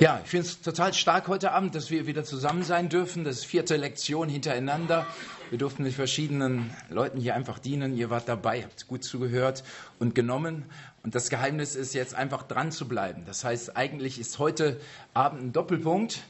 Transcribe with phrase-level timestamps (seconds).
[0.00, 3.24] Ja, ich finde es total stark heute Abend, dass wir wieder zusammen sein dürfen.
[3.24, 5.06] Das ist vierte Lektion hintereinander.
[5.50, 7.94] Wir durften mit verschiedenen Leuten hier einfach dienen.
[7.94, 9.62] Ihr wart dabei, habt gut zugehört
[9.98, 10.64] und genommen.
[11.02, 13.24] Und das Geheimnis ist jetzt einfach dran zu bleiben.
[13.26, 14.80] Das heißt, eigentlich ist heute
[15.12, 16.22] Abend ein Doppelpunkt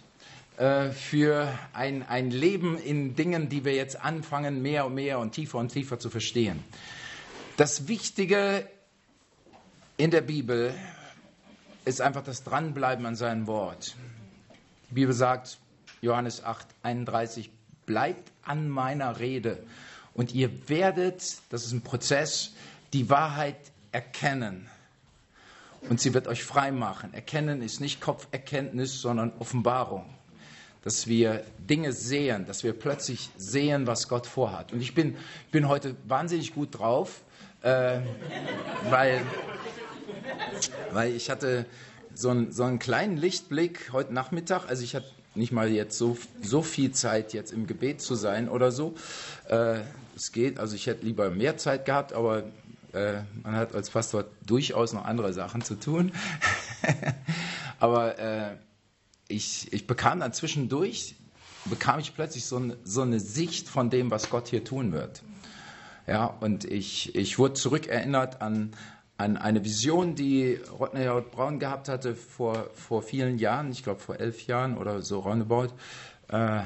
[0.56, 5.32] äh, für ein, ein Leben in Dingen, die wir jetzt anfangen, mehr und mehr und
[5.32, 6.62] tiefer und tiefer zu verstehen.
[7.56, 8.66] Das Wichtige
[9.96, 10.74] in der Bibel
[11.84, 13.96] ist einfach das Dranbleiben an seinem Wort.
[14.90, 15.58] Die Bibel sagt,
[16.00, 17.50] Johannes 8, 31,
[17.86, 19.62] bleibt an meiner Rede
[20.14, 22.52] und ihr werdet, das ist ein Prozess,
[22.92, 23.56] die Wahrheit
[23.92, 24.68] erkennen.
[25.88, 27.12] Und sie wird euch frei machen.
[27.12, 30.04] Erkennen ist nicht Kopferkenntnis, sondern Offenbarung.
[30.84, 34.72] Dass wir Dinge sehen, dass wir plötzlich sehen, was Gott vorhat.
[34.72, 35.16] Und ich bin,
[35.50, 37.22] bin heute wahnsinnig gut drauf,
[37.62, 38.00] äh,
[38.90, 39.22] weil
[40.92, 41.66] weil ich hatte
[42.14, 44.68] so, ein, so einen kleinen Lichtblick heute Nachmittag.
[44.68, 48.48] Also ich hatte nicht mal jetzt so, so viel Zeit, jetzt im Gebet zu sein
[48.48, 48.94] oder so.
[49.48, 49.80] Äh,
[50.14, 52.44] es geht, also ich hätte lieber mehr Zeit gehabt, aber
[52.92, 56.12] äh, man hat als Pastor durchaus noch andere Sachen zu tun.
[57.80, 58.56] aber äh,
[59.28, 61.16] ich, ich bekam dann zwischendurch,
[61.64, 65.22] bekam ich plötzlich so, ein, so eine Sicht von dem, was Gott hier tun wird.
[66.06, 68.72] Ja, und ich, ich wurde zurückerinnert an,
[69.22, 74.00] an eine Vision, die Rodney Howard Brown gehabt hatte vor, vor vielen Jahren, ich glaube
[74.00, 75.68] vor elf Jahren oder so roundabout,
[76.28, 76.62] äh,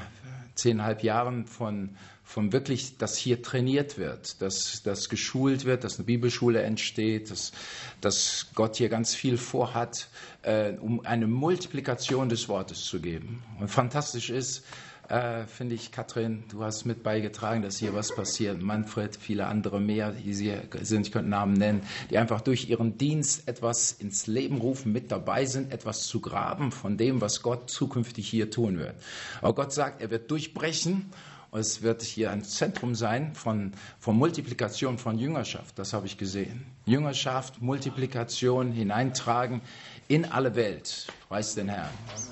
[0.55, 1.91] zehneinhalb Jahren von,
[2.25, 7.53] von wirklich, dass hier trainiert wird, dass, dass geschult wird, dass eine Bibelschule entsteht, dass,
[8.01, 10.09] dass Gott hier ganz viel vorhat,
[10.41, 13.43] äh, um eine Multiplikation des Wortes zu geben.
[13.61, 14.65] Und fantastisch ist,
[15.09, 18.61] äh, finde ich, Katrin, du hast mit beigetragen, dass hier was passiert.
[18.61, 22.99] Manfred, viele andere mehr, die hier sind, ich könnte Namen nennen, die einfach durch ihren
[22.99, 27.71] Dienst etwas ins Leben rufen, mit dabei sind, etwas zu graben von dem, was Gott
[27.71, 28.95] zukünftig hier tun wird.
[29.41, 31.11] Aber Gott sagt, er wird durchbrechen.
[31.53, 35.79] Es wird hier ein Zentrum sein von, von Multiplikation von Jüngerschaft.
[35.79, 36.67] Das habe ich gesehen.
[36.85, 39.63] Jüngerschaft, Multiplikation hineintragen
[40.09, 41.07] in alle Welt.
[41.29, 41.89] Preis den Herrn.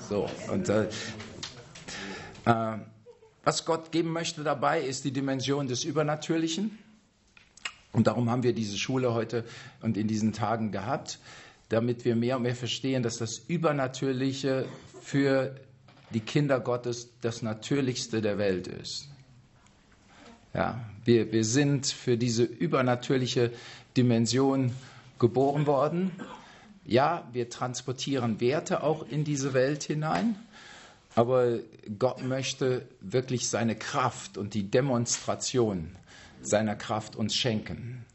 [0.09, 0.89] So, und äh,
[2.45, 6.77] was Gott geben möchte dabei, ist die Dimension des Übernatürlichen.
[7.91, 9.45] Und darum haben wir diese Schule heute
[9.81, 11.19] und in diesen Tagen gehabt,
[11.69, 14.65] damit wir mehr und mehr verstehen, dass das Übernatürliche
[15.01, 15.55] für
[16.09, 19.07] die Kinder Gottes das Natürlichste der Welt ist.
[20.53, 23.51] Ja, wir, wir sind für diese übernatürliche
[23.97, 24.71] Dimension
[25.19, 26.11] geboren worden.
[26.85, 30.35] Ja, wir transportieren Werte auch in diese Welt hinein.
[31.15, 31.59] Aber
[31.97, 35.95] Gott möchte wirklich seine Kraft und die Demonstration
[36.41, 38.05] seiner Kraft uns schenken.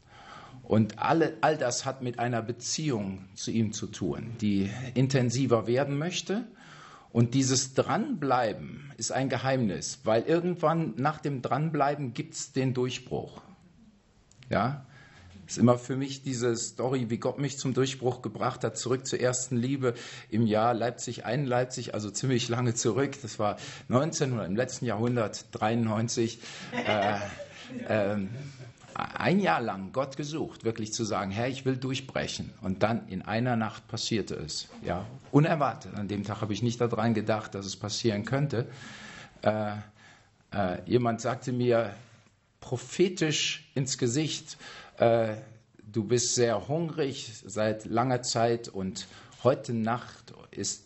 [0.63, 5.97] Und alle, all das hat mit einer Beziehung zu ihm zu tun, die intensiver werden
[5.97, 6.45] möchte.
[7.11, 13.41] Und dieses Dranbleiben ist ein Geheimnis, weil irgendwann nach dem Dranbleiben gibt es den Durchbruch.
[14.49, 14.85] Ja?
[15.51, 19.19] Ist immer für mich diese Story, wie Gott mich zum Durchbruch gebracht hat, zurück zur
[19.19, 19.95] ersten Liebe
[20.29, 23.21] im Jahr Leipzig, ein Leipzig, also ziemlich lange zurück.
[23.21, 23.57] Das war
[23.89, 26.39] 19 oder im letzten Jahrhundert, 93.
[26.87, 27.15] Äh,
[27.87, 28.17] äh,
[28.95, 32.53] ein Jahr lang Gott gesucht, wirklich zu sagen, Herr, ich will durchbrechen.
[32.61, 34.69] Und dann in einer Nacht passierte es.
[34.85, 35.95] Ja, unerwartet.
[35.95, 38.67] An dem Tag habe ich nicht daran gedacht, dass es passieren könnte.
[39.41, 39.73] Äh,
[40.53, 41.93] äh, jemand sagte mir
[42.61, 44.57] prophetisch ins Gesicht,
[45.01, 45.35] äh,
[45.91, 49.07] du bist sehr hungrig seit langer Zeit und
[49.43, 50.85] heute Nacht ist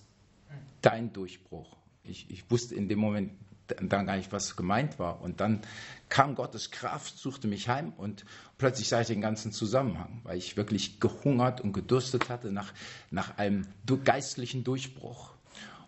[0.81, 1.75] dein Durchbruch.
[2.03, 3.31] Ich, ich wusste in dem Moment
[3.67, 5.21] dann gar nicht, was gemeint war.
[5.21, 5.61] Und dann
[6.07, 8.23] kam Gottes Kraft, suchte mich heim und
[8.57, 12.73] plötzlich sah ich den ganzen Zusammenhang, weil ich wirklich gehungert und gedurstet hatte nach,
[13.11, 13.67] nach einem
[14.03, 15.31] geistlichen Durchbruch.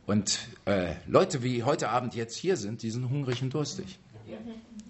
[0.06, 4.00] Und äh, Leute, wie heute Abend jetzt hier sind, die sind hungrig und durstig.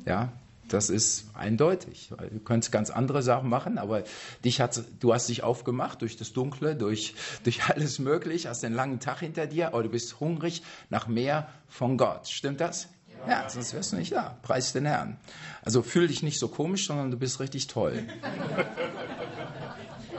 [0.05, 0.31] Ja,
[0.67, 2.09] das ist eindeutig.
[2.09, 4.03] Du könntest ganz andere Sachen machen, aber
[4.43, 8.75] dich hat, du hast dich aufgemacht durch das Dunkle, durch, durch alles Mögliche, hast einen
[8.75, 12.27] langen Tag hinter dir, aber du bist hungrig nach mehr von Gott.
[12.27, 12.87] Stimmt das?
[13.27, 14.37] Ja, ja sonst wärst du nicht da.
[14.41, 15.17] Preis den Herrn.
[15.63, 18.05] Also fühl dich nicht so komisch, sondern du bist richtig toll.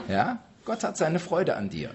[0.07, 0.39] Ja?
[0.65, 1.91] Gott hat seine Freude an dir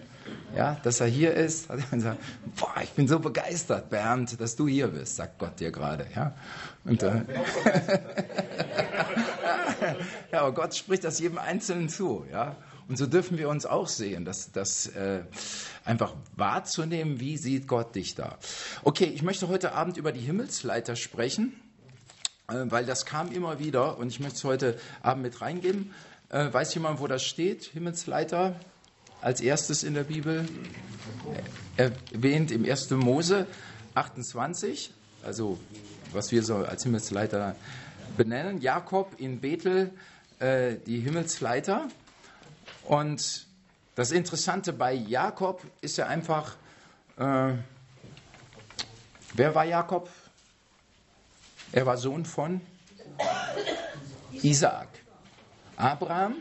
[0.57, 2.19] ja, dass er hier ist, hat er gesagt,
[2.57, 6.35] boah, ich bin so begeistert, Bernd, dass du hier bist, sagt Gott dir gerade, ja.
[6.85, 7.23] Und, äh,
[10.33, 12.57] ja, aber Gott spricht das jedem Einzelnen zu, ja.
[12.87, 15.23] Und so dürfen wir uns auch sehen, das, das äh,
[15.85, 18.37] einfach wahrzunehmen, wie sieht Gott dich da.
[18.83, 21.59] Okay, ich möchte heute Abend über die Himmelsleiter sprechen,
[22.49, 25.93] äh, weil das kam immer wieder und ich möchte es heute Abend mit reingeben.
[26.29, 27.65] Äh, weiß jemand, wo das steht?
[27.65, 28.57] Himmelsleiter?
[29.25, 30.47] Als erstes in der Bibel?
[31.77, 32.91] erwähnt im 1.
[32.91, 33.47] Mose
[33.95, 34.93] 28,
[35.25, 35.59] also
[36.13, 37.57] was wir so als Himmelsleiter
[38.17, 38.61] benennen.
[38.61, 39.91] Jakob in Bethel,
[40.39, 41.89] äh, die Himmelsleiter.
[42.85, 43.47] Und
[43.95, 46.57] das Interessante bei Jakob ist ja einfach,
[47.17, 47.55] äh,
[49.35, 50.09] wer war Jakob?
[51.73, 52.61] Er war Sohn von
[54.43, 54.89] Isaak.
[55.77, 56.37] Abraham,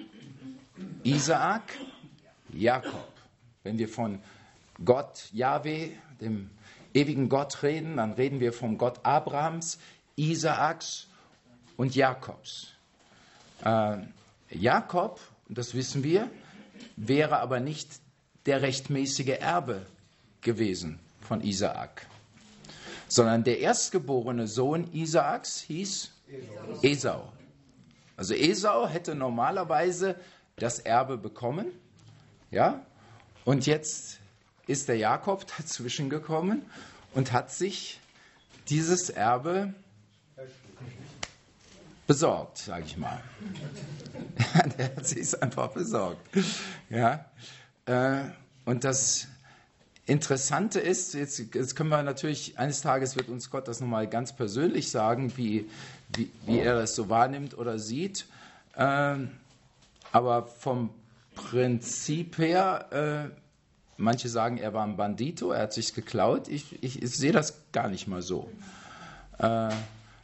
[1.04, 1.64] Isaak,
[2.54, 3.12] Jakob.
[3.64, 4.20] Wenn wir von
[4.84, 6.50] Gott, Yahweh, dem
[6.94, 9.80] ewigen Gott reden, dann reden wir vom Gott Abrahams,
[10.16, 11.08] Isaaks
[11.78, 12.68] und Jakobs.
[13.64, 13.98] Äh,
[14.50, 15.20] Jakob,
[15.50, 16.30] das wissen wir,
[16.96, 17.90] wäre aber nicht
[18.46, 19.86] der rechtmäßige Erbe
[20.42, 22.06] gewesen von Isaak,
[23.08, 26.12] sondern der erstgeborene Sohn Isaaks hieß
[26.82, 27.32] Esau.
[28.18, 30.16] Also Esau hätte normalerweise
[30.58, 31.68] das Erbe bekommen,
[32.54, 32.86] ja,
[33.46, 34.20] und jetzt
[34.68, 36.62] ist der Jakob dazwischen gekommen
[37.14, 38.00] und hat sich
[38.70, 39.74] dieses Erbe
[42.08, 43.22] besorgt, sage ich mal.
[44.78, 46.22] der hat sich es einfach besorgt.
[46.90, 47.26] Ja?
[47.86, 48.22] Äh,
[48.66, 49.28] und das
[50.06, 54.34] Interessante ist, jetzt, jetzt, können wir natürlich, eines Tages wird uns Gott das nochmal ganz
[54.34, 55.70] persönlich sagen, wie,
[56.16, 58.26] wie, wie er das so wahrnimmt oder sieht.
[58.76, 59.32] Ähm,
[60.12, 60.90] aber vom
[61.34, 63.36] Prinzip her, äh,
[63.98, 66.48] manche sagen, er war ein Bandito, er hat sich geklaut.
[66.48, 68.50] Ich, ich, ich sehe das gar nicht mal so.
[69.40, 69.70] Äh,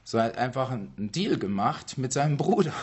[0.03, 2.73] so hat einfach einen Deal gemacht mit seinem Bruder.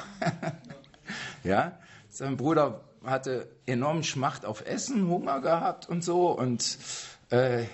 [1.44, 1.72] ja,
[2.08, 6.78] sein Bruder hatte enormen Schmacht auf Essen, Hunger gehabt und so und
[7.30, 7.64] äh,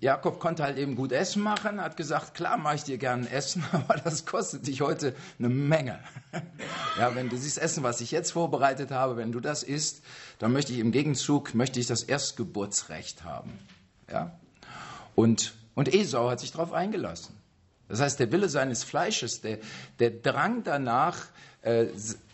[0.00, 3.64] Jakob konnte halt eben gut Essen machen, hat gesagt, klar mache ich dir gerne Essen,
[3.72, 5.98] aber das kostet dich heute eine Menge.
[6.98, 10.02] ja, wenn du siehst Essen, was ich jetzt vorbereitet habe, wenn du das isst,
[10.38, 13.58] dann möchte ich im Gegenzug, möchte ich das Erstgeburtsrecht haben.
[14.10, 14.38] Ja?
[15.16, 17.34] Und, und Esau hat sich darauf eingelassen.
[17.88, 19.58] Das heißt, der Wille seines Fleisches, der,
[19.98, 21.26] der Drang danach,
[21.62, 21.86] äh,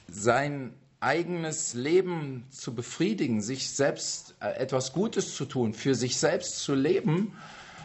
[0.09, 6.61] sein eigenes Leben zu befriedigen, sich selbst äh, etwas Gutes zu tun, für sich selbst
[6.61, 7.33] zu leben,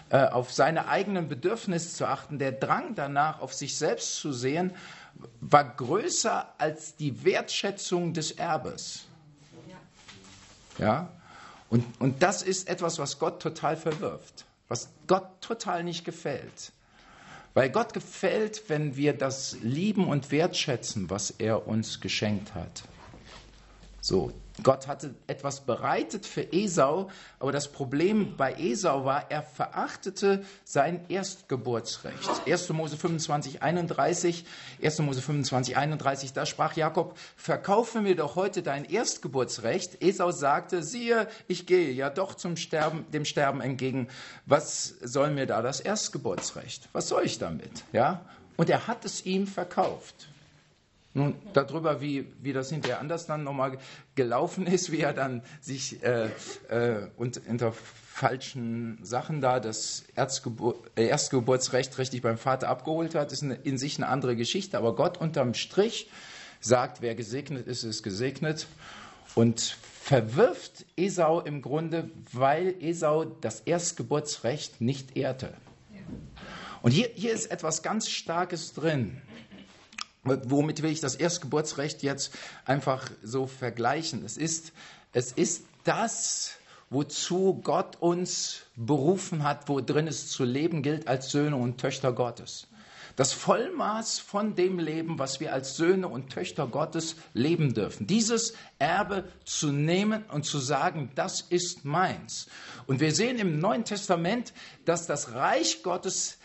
[0.09, 4.73] äh, auf seine eigenen Bedürfnisse zu achten, der Drang danach, auf sich selbst zu sehen,
[5.41, 9.05] war größer als die Wertschätzung des Erbes.
[10.77, 11.09] Ja?
[11.69, 16.71] Und, und das ist etwas, was Gott total verwirft, was Gott total nicht gefällt.
[17.53, 22.83] Weil Gott gefällt, wenn wir das lieben und wertschätzen, was er uns geschenkt hat.
[24.01, 24.31] So,
[24.63, 27.09] Gott hatte etwas bereitet für Esau,
[27.39, 32.29] aber das Problem bei Esau war, er verachtete sein Erstgeburtsrecht.
[32.45, 32.69] 1.
[32.69, 34.45] Mose 25, 31,
[34.81, 34.99] 1.
[34.99, 40.01] Mose 25, 31, da sprach Jakob, verkaufe mir doch heute dein Erstgeburtsrecht.
[40.01, 44.07] Esau sagte, siehe, ich gehe ja doch zum Sterben, dem Sterben entgegen.
[44.45, 46.89] Was soll mir da das Erstgeburtsrecht?
[46.91, 47.83] Was soll ich damit?
[47.93, 48.25] Ja?
[48.57, 50.27] Und er hat es ihm verkauft.
[51.13, 53.79] Nun, darüber, wie, wie das hinterher anders dann nochmal
[54.13, 56.29] gelaufen ist, wie er dann sich äh,
[56.69, 63.31] äh, und unter falschen Sachen da das Erzgebur äh, Erstgeburtsrecht richtig beim Vater abgeholt hat,
[63.31, 64.77] ist eine, in sich eine andere Geschichte.
[64.77, 66.09] Aber Gott unterm Strich
[66.59, 68.67] sagt, wer gesegnet ist, ist gesegnet
[69.35, 75.53] und verwirft Esau im Grunde, weil Esau das Erstgeburtsrecht nicht ehrte.
[76.81, 79.21] Und hier, hier ist etwas ganz Starkes drin.
[80.23, 82.33] Womit will ich das Erstgeburtsrecht jetzt
[82.65, 84.25] einfach so vergleichen?
[84.25, 84.73] Es ist,
[85.13, 86.51] es ist das,
[86.89, 92.11] wozu Gott uns berufen hat, wo drin es zu leben gilt als Söhne und Töchter
[92.11, 92.67] Gottes.
[93.15, 98.07] Das Vollmaß von dem Leben, was wir als Söhne und Töchter Gottes leben dürfen.
[98.07, 102.47] Dieses Erbe zu nehmen und zu sagen, das ist meins.
[102.87, 104.53] Und wir sehen im Neuen Testament,
[104.85, 106.38] dass das Reich Gottes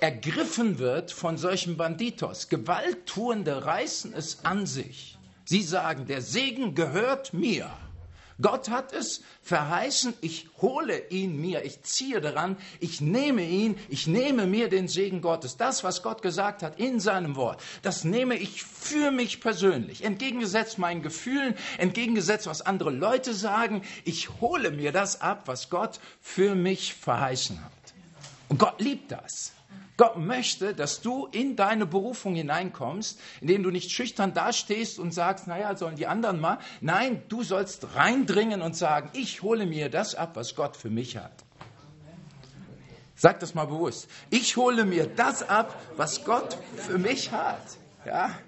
[0.00, 2.48] ergriffen wird von solchen Banditos.
[2.48, 5.18] Gewalttuende reißen es an sich.
[5.44, 7.70] Sie sagen, der Segen gehört mir.
[8.40, 14.06] Gott hat es verheißen, ich hole ihn mir, ich ziehe daran, ich nehme ihn, ich
[14.06, 15.56] nehme mir den Segen Gottes.
[15.56, 20.04] Das, was Gott gesagt hat in seinem Wort, das nehme ich für mich persönlich.
[20.04, 25.98] Entgegengesetzt meinen Gefühlen, entgegengesetzt, was andere Leute sagen, ich hole mir das ab, was Gott
[26.20, 27.72] für mich verheißen hat.
[28.50, 29.52] Und Gott liebt das.
[29.96, 35.46] Gott möchte, dass du in deine Berufung hineinkommst, indem du nicht schüchtern dastehst und sagst,
[35.46, 36.58] naja, sollen die anderen mal.
[36.80, 41.16] Nein, du sollst reindringen und sagen, ich hole mir das ab, was Gott für mich
[41.16, 41.44] hat.
[43.14, 44.08] Sag das mal bewusst.
[44.28, 47.62] Ich hole mir das ab, was Gott für mich hat.
[48.04, 48.38] Ja?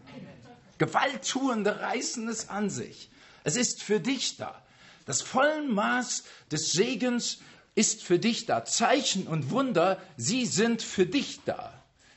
[0.76, 3.10] Gewalttuende reißen es an sich.
[3.44, 4.60] Es ist für dich da.
[5.06, 7.38] Das Vollmaß des Segens
[7.78, 8.64] ist für dich da.
[8.64, 11.73] Zeichen und Wunder, sie sind für dich da.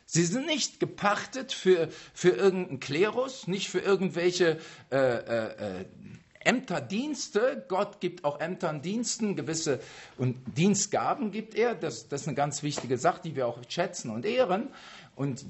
[0.08, 4.58] Sie sind nicht gepachtet für, für irgendeinen Klerus, nicht für irgendwelche
[4.92, 5.86] äh, äh, äh
[6.44, 7.64] Ämterdienste.
[7.68, 9.80] Gott gibt auch Ämtern Diensten gewisse
[10.18, 11.76] und Dienstgaben gibt er.
[11.76, 14.70] Das, das ist eine ganz wichtige Sache, die wir auch schätzen und ehren.
[15.16, 15.46] Und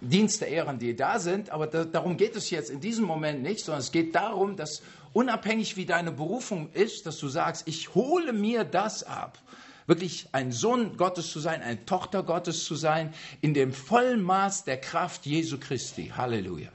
[0.00, 1.50] Dienste ehren, die da sind.
[1.50, 4.82] Aber da, darum geht es jetzt in diesem Moment nicht, sondern es geht darum, dass
[5.12, 9.38] unabhängig wie deine Berufung ist, dass du sagst, ich hole mir das ab.
[9.86, 13.12] Wirklich ein Sohn Gottes zu sein, eine Tochter Gottes zu sein,
[13.42, 16.12] in dem Vollmaß der Kraft Jesu Christi.
[16.16, 16.70] Halleluja.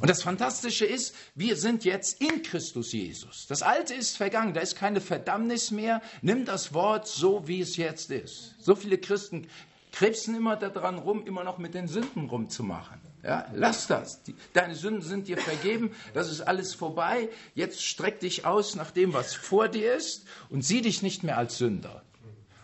[0.00, 3.46] Und das Fantastische ist, wir sind jetzt in Christus Jesus.
[3.46, 6.00] Das Alte ist vergangen, da ist keine Verdammnis mehr.
[6.22, 8.54] Nimm das Wort so, wie es jetzt ist.
[8.58, 9.46] So viele Christen
[9.92, 13.00] krebsen immer daran rum, immer noch mit den Sünden rumzumachen.
[13.22, 14.22] Ja, lass das.
[14.54, 15.90] Deine Sünden sind dir vergeben.
[16.14, 17.28] Das ist alles vorbei.
[17.54, 21.36] Jetzt streck dich aus nach dem, was vor dir ist und sieh dich nicht mehr
[21.36, 22.02] als Sünder.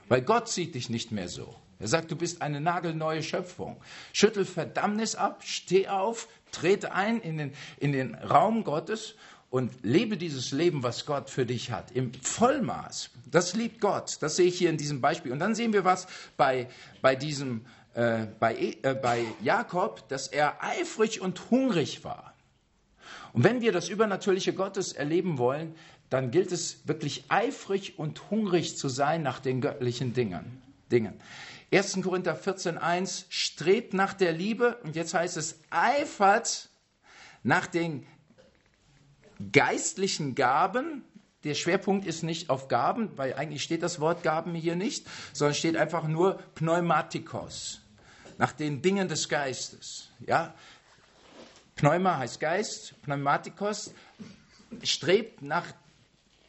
[0.09, 1.55] Weil Gott sieht dich nicht mehr so.
[1.79, 3.77] Er sagt, du bist eine nagelneue Schöpfung.
[4.13, 9.15] Schüttel Verdammnis ab, steh auf, trete ein in den, in den Raum Gottes
[9.57, 13.09] und lebe dieses Leben, was Gott für dich hat, im Vollmaß.
[13.31, 14.19] Das liebt Gott.
[14.21, 15.33] Das sehe ich hier in diesem Beispiel.
[15.33, 16.69] Und dann sehen wir was bei,
[17.01, 22.35] bei diesem, äh, bei, äh, bei Jakob, dass er eifrig und hungrig war.
[23.33, 25.75] Und wenn wir das Übernatürliche Gottes erleben wollen,
[26.11, 30.61] dann gilt es wirklich eifrig und hungrig zu sein nach den göttlichen Dingen.
[30.93, 31.15] Dingen.
[31.73, 32.03] 1.
[32.03, 36.69] Korinther 14.1 strebt nach der Liebe und jetzt heißt es eifert
[37.43, 38.05] nach den
[39.53, 41.05] geistlichen Gaben.
[41.45, 45.55] Der Schwerpunkt ist nicht auf Gaben, weil eigentlich steht das Wort Gaben hier nicht, sondern
[45.55, 47.81] steht einfach nur Pneumatikos,
[48.39, 50.09] nach den Dingen des Geistes.
[50.27, 50.55] Ja?
[51.77, 53.93] Pneuma heißt Geist, Pneumatikos
[54.83, 55.67] strebt nach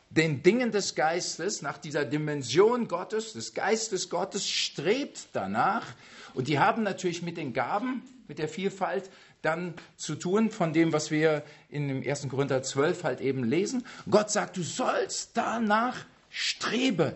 [0.09, 5.85] den Dingen des Geistes, nach dieser Dimension Gottes, des Geistes Gottes, strebt danach.
[6.33, 9.09] Und die haben natürlich mit den Gaben, mit der Vielfalt
[9.41, 12.27] dann zu tun von dem, was wir in dem 1.
[12.29, 13.85] Korinther 12 halt eben lesen.
[14.09, 17.13] Gott sagt, du sollst danach streben.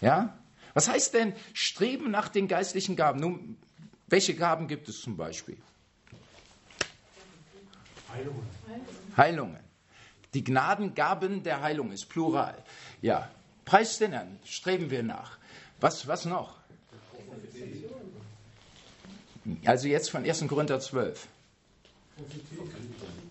[0.00, 0.38] Ja?
[0.74, 3.20] Was heißt denn streben nach den geistlichen Gaben?
[3.20, 3.56] Nun,
[4.06, 5.56] welche Gaben gibt es zum Beispiel?
[8.12, 8.46] Heilungen.
[9.16, 9.60] Heilungen.
[10.34, 12.62] Die Gnadengaben der Heilung ist plural.
[13.02, 13.28] Ja,
[13.64, 15.38] preis den Herrn, streben wir nach.
[15.80, 16.56] Was, was noch?
[19.64, 20.46] Also jetzt von 1.
[20.48, 21.26] Korinther 12.
[22.16, 22.46] Prophetie.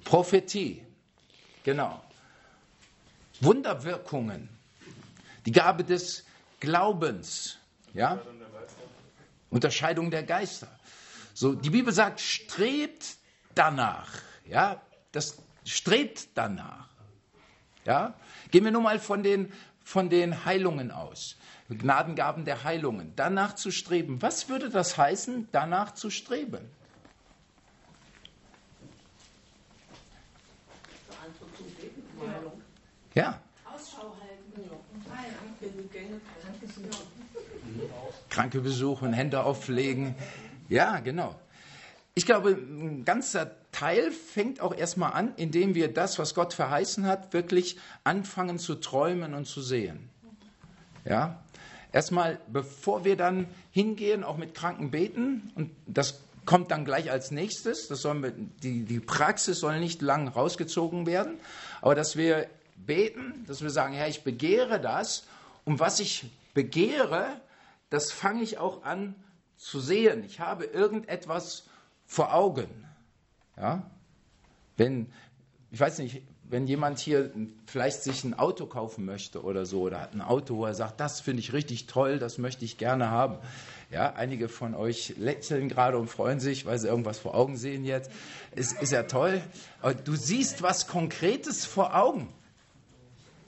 [0.03, 0.85] Prophetie.
[1.63, 2.01] Genau.
[3.41, 4.49] Wunderwirkungen.
[5.45, 6.25] Die Gabe des
[6.59, 7.57] Glaubens.
[7.93, 8.19] Ja?
[9.49, 10.67] Unterscheidung der Geister.
[11.33, 13.17] So, die Bibel sagt, strebt
[13.55, 14.11] danach.
[14.45, 14.81] Ja?
[15.11, 16.89] Das strebt danach.
[17.85, 18.13] Ja?
[18.51, 19.51] Gehen wir nun mal von den,
[19.83, 21.37] von den Heilungen aus.
[21.77, 23.13] Gnadengaben der Heilungen.
[23.15, 24.21] Danach zu streben.
[24.21, 26.59] Was würde das heißen, danach zu streben?
[33.13, 33.39] Ja.
[33.65, 34.69] Ausschau halten.
[38.29, 40.15] Kranke besuchen, Hände auflegen.
[40.69, 41.39] Ja, genau.
[42.15, 47.05] Ich glaube, ein ganzer Teil fängt auch erstmal an, indem wir das, was Gott verheißen
[47.05, 50.09] hat, wirklich anfangen zu träumen und zu sehen.
[51.05, 51.43] Ja?
[51.91, 57.31] Erstmal, bevor wir dann hingehen, auch mit Kranken beten, und das kommt dann gleich als
[57.31, 61.39] nächstes, das sollen wir, die, die Praxis soll nicht lang rausgezogen werden,
[61.81, 65.25] aber dass wir beten, dass wir sagen, Herr, ich begehre das,
[65.65, 67.39] und was ich begehre,
[67.89, 69.15] das fange ich auch an
[69.57, 70.23] zu sehen.
[70.23, 71.65] Ich habe irgendetwas
[72.05, 72.67] vor Augen.
[73.57, 73.83] Ja?
[74.77, 75.11] Wenn,
[75.71, 77.29] ich weiß nicht, wenn jemand hier
[77.67, 80.99] vielleicht sich ein Auto kaufen möchte oder so, oder hat ein Auto, wo er sagt,
[80.99, 83.37] das finde ich richtig toll, das möchte ich gerne haben.
[83.91, 87.85] Ja, einige von euch lächeln gerade und freuen sich, weil sie irgendwas vor Augen sehen
[87.85, 88.11] jetzt.
[88.55, 89.41] Ist, ist ja toll.
[89.81, 92.27] Aber du siehst was Konkretes vor Augen.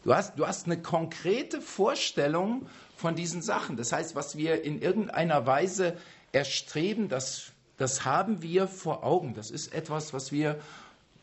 [0.03, 3.77] Du hast, du hast eine konkrete Vorstellung von diesen Sachen.
[3.77, 5.97] Das heißt, was wir in irgendeiner Weise
[6.31, 9.33] erstreben, das, das haben wir vor Augen.
[9.33, 10.59] Das ist etwas, was wir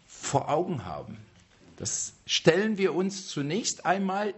[0.06, 1.18] vor Augen haben.
[1.78, 4.34] Das stellen wir uns zunächst einmal,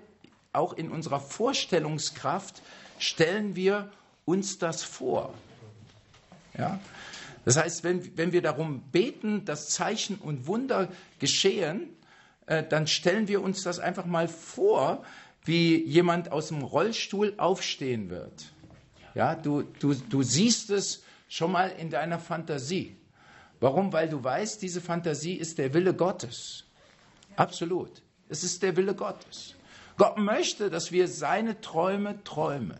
[0.52, 2.60] auch in unserer Vorstellungskraft,
[2.98, 3.90] stellen wir
[4.24, 5.34] uns das vor.
[6.56, 6.78] Ja?
[7.44, 11.88] Das heißt, wenn, wenn wir darum beten, dass Zeichen und Wunder geschehen,
[12.46, 15.02] äh, dann stellen wir uns das einfach mal vor,
[15.44, 18.52] wie jemand aus dem Rollstuhl aufstehen wird.
[19.14, 22.96] Ja, du, du, du siehst es schon mal in deiner Fantasie.
[23.58, 23.92] Warum?
[23.92, 26.64] Weil du weißt, diese Fantasie ist der Wille Gottes.
[27.36, 28.02] Absolut.
[28.28, 29.54] Es ist der Wille Gottes.
[29.96, 32.78] Gott möchte, dass wir seine Träume träumen.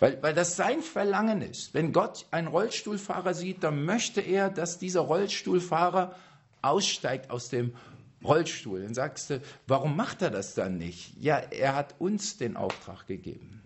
[0.00, 1.74] Weil, weil das sein Verlangen ist.
[1.74, 6.14] Wenn Gott einen Rollstuhlfahrer sieht, dann möchte er, dass dieser Rollstuhlfahrer
[6.62, 7.74] aussteigt aus dem
[8.22, 8.82] Rollstuhl.
[8.82, 11.12] Dann sagst du, warum macht er das dann nicht?
[11.20, 13.62] Ja, er hat uns den Auftrag gegeben.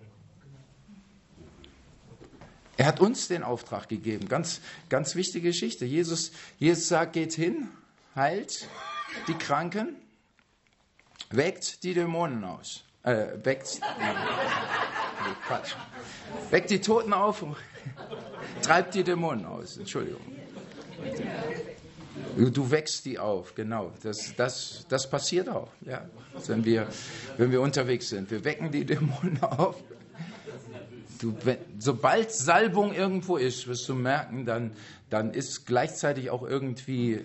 [2.77, 4.29] Er hat uns den Auftrag gegeben.
[4.29, 5.85] Ganz, ganz wichtige Geschichte.
[5.85, 7.69] Jesus, Jesus sagt, geht hin,
[8.15, 8.69] heilt
[9.27, 9.97] die Kranken,
[11.31, 12.85] weckt die Dämonen aus.
[13.03, 15.75] Äh, weckt, nee, Quatsch.
[16.51, 17.45] Weckt die Toten auf,
[18.63, 19.79] treibt die Dämonen aus.
[19.79, 20.21] Entschuldigung.
[22.37, 23.93] Du wächst die auf, genau.
[24.03, 26.05] Das, das, das passiert auch, ja.
[26.47, 26.87] wenn, wir,
[27.37, 28.31] wenn wir unterwegs sind.
[28.31, 29.77] Wir wecken die Dämonen auf.
[31.21, 34.73] Du, wenn, sobald Salbung irgendwo ist, wirst du merken, dann,
[35.11, 37.25] dann ist gleichzeitig auch irgendwie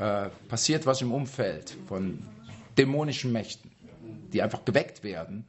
[0.00, 2.26] äh, passiert was im Umfeld von
[2.78, 3.70] dämonischen Mächten,
[4.32, 5.44] die einfach geweckt werden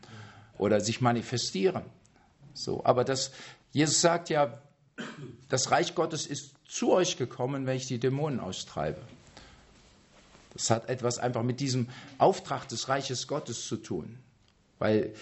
[0.57, 1.83] oder sich manifestieren.
[2.53, 3.31] So, aber das,
[3.71, 4.61] Jesus sagt ja,
[5.47, 9.01] das Reich Gottes ist zu euch gekommen, wenn ich die Dämonen austreibe.
[10.51, 14.19] Das hat etwas einfach mit diesem Auftrag des Reiches Gottes zu tun.
[14.79, 15.13] Weil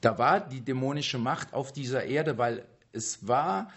[0.00, 3.70] da war die dämonische Macht auf dieser Erde, weil es war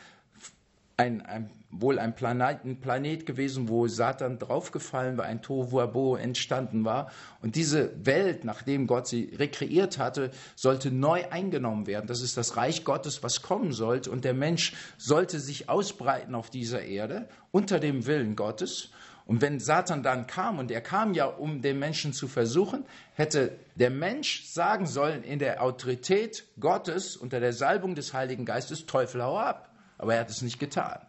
[0.97, 1.51] ein, ein,
[1.81, 7.11] wohl ein Planet, ein Planet, gewesen, wo Satan draufgefallen war, ein Tohuwabo entstanden war.
[7.41, 12.07] Und diese Welt, nachdem Gott sie rekreiert hatte, sollte neu eingenommen werden.
[12.07, 14.11] Das ist das Reich Gottes, was kommen sollte.
[14.11, 18.91] Und der Mensch sollte sich ausbreiten auf dieser Erde unter dem Willen Gottes.
[19.25, 23.57] Und wenn Satan dann kam, und er kam ja, um den Menschen zu versuchen, hätte
[23.75, 29.23] der Mensch sagen sollen, in der Autorität Gottes, unter der Salbung des Heiligen Geistes, Teufel
[29.23, 29.71] hau ab.
[29.97, 30.99] Aber er hat es nicht getan.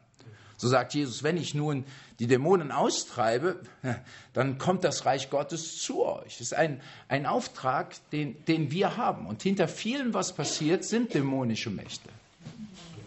[0.57, 1.85] So sagt Jesus, wenn ich nun
[2.19, 3.61] die Dämonen austreibe,
[4.33, 6.39] dann kommt das Reich Gottes zu euch.
[6.39, 9.27] Das ist ein, ein Auftrag, den, den wir haben.
[9.27, 12.09] Und hinter vielem, was passiert, sind dämonische Mächte,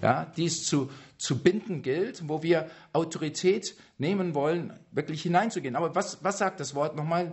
[0.01, 5.75] ja, die es zu, zu binden gilt, wo wir Autorität nehmen wollen, wirklich hineinzugehen.
[5.75, 7.31] Aber was, was sagt das Wort nochmal?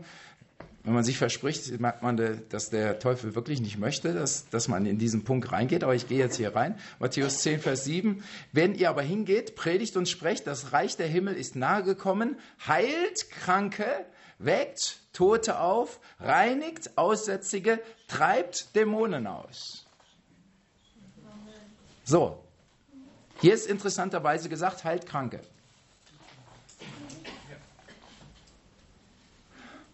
[0.87, 2.17] Wenn man sich verspricht, merkt man,
[2.49, 5.83] dass der Teufel wirklich nicht möchte, dass, dass man in diesen Punkt reingeht.
[5.83, 6.79] Aber ich gehe jetzt hier rein.
[7.01, 8.23] Matthäus 10, Vers 7.
[8.53, 13.29] Wenn ihr aber hingeht, predigt und sprecht, das Reich der Himmel ist nahe gekommen, heilt
[13.31, 13.85] Kranke,
[14.39, 19.87] weckt Tote auf, reinigt Aussätzige, treibt Dämonen aus.
[22.05, 22.45] So.
[23.41, 25.41] Hier ist interessanterweise gesagt, heilt Kranke.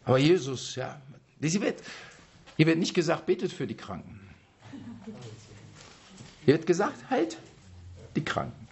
[0.04, 1.00] Aber Jesus, ja,
[1.40, 1.82] hier wird,
[2.56, 4.20] hier wird nicht gesagt, betet für die Kranken.
[6.44, 7.36] Hier wird gesagt, heilt
[8.16, 8.68] die Kranken.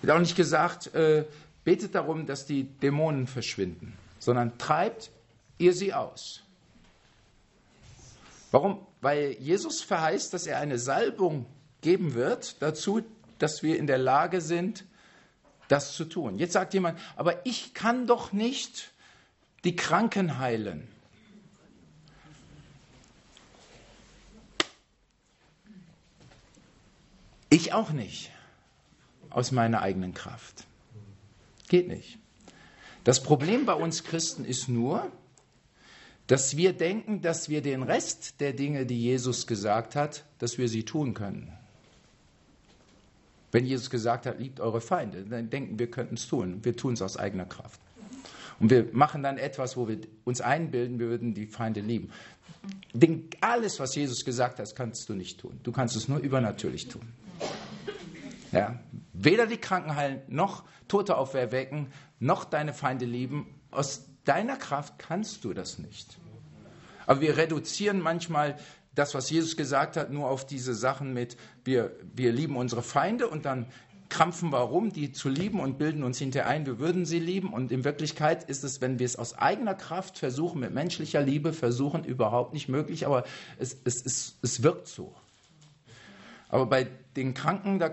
[0.00, 1.24] Wird auch nicht gesagt, äh,
[1.64, 5.10] betet darum, dass die Dämonen verschwinden, sondern treibt
[5.58, 6.42] ihr sie aus.
[8.50, 8.86] Warum?
[9.00, 11.46] Weil Jesus verheißt, dass er eine Salbung
[11.80, 13.02] geben wird dazu,
[13.38, 14.84] dass wir in der Lage sind,
[15.68, 16.38] das zu tun.
[16.38, 18.92] Jetzt sagt jemand, aber ich kann doch nicht
[19.64, 20.86] die Kranken heilen.
[27.48, 28.30] Ich auch nicht
[29.30, 30.66] aus meiner eigenen Kraft.
[31.68, 32.18] Geht nicht.
[33.04, 35.10] Das Problem bei uns Christen ist nur,
[36.26, 40.68] dass wir denken, dass wir den Rest der Dinge, die Jesus gesagt hat, dass wir
[40.68, 41.52] sie tun können.
[43.52, 46.64] Wenn Jesus gesagt hat, liebt eure Feinde, dann denken wir könnten es tun.
[46.64, 47.80] Wir tun es aus eigener Kraft.
[48.60, 52.10] Und wir machen dann etwas, wo wir uns einbilden, wir würden die Feinde lieben.
[52.92, 55.60] Denn alles, was Jesus gesagt hat, kannst du nicht tun.
[55.62, 57.02] Du kannst es nur übernatürlich tun.
[58.52, 58.78] Ja?
[59.12, 61.88] Weder die Kranken heilen, noch Tote auferwecken,
[62.20, 63.46] noch deine Feinde lieben.
[63.70, 66.18] Aus deiner Kraft kannst du das nicht.
[67.06, 68.56] Aber wir reduzieren manchmal
[68.94, 73.28] das, was Jesus gesagt hat, nur auf diese Sachen mit, wir, wir lieben unsere Feinde
[73.28, 73.66] und dann
[74.14, 77.52] krampfen wir rum, die zu lieben und bilden uns hinterher ein, wir würden sie lieben.
[77.52, 81.52] Und in Wirklichkeit ist es, wenn wir es aus eigener Kraft versuchen, mit menschlicher Liebe
[81.52, 83.06] versuchen, überhaupt nicht möglich.
[83.06, 83.24] Aber
[83.58, 85.12] es, es, es, es wirkt so.
[86.48, 87.90] Aber bei den Kranken, da,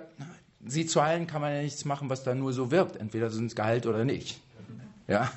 [0.64, 2.98] sie zu heilen, kann man ja nichts machen, was da nur so wirkt.
[2.98, 4.40] Entweder sind sie geheilt oder nicht.
[5.08, 5.32] Ja.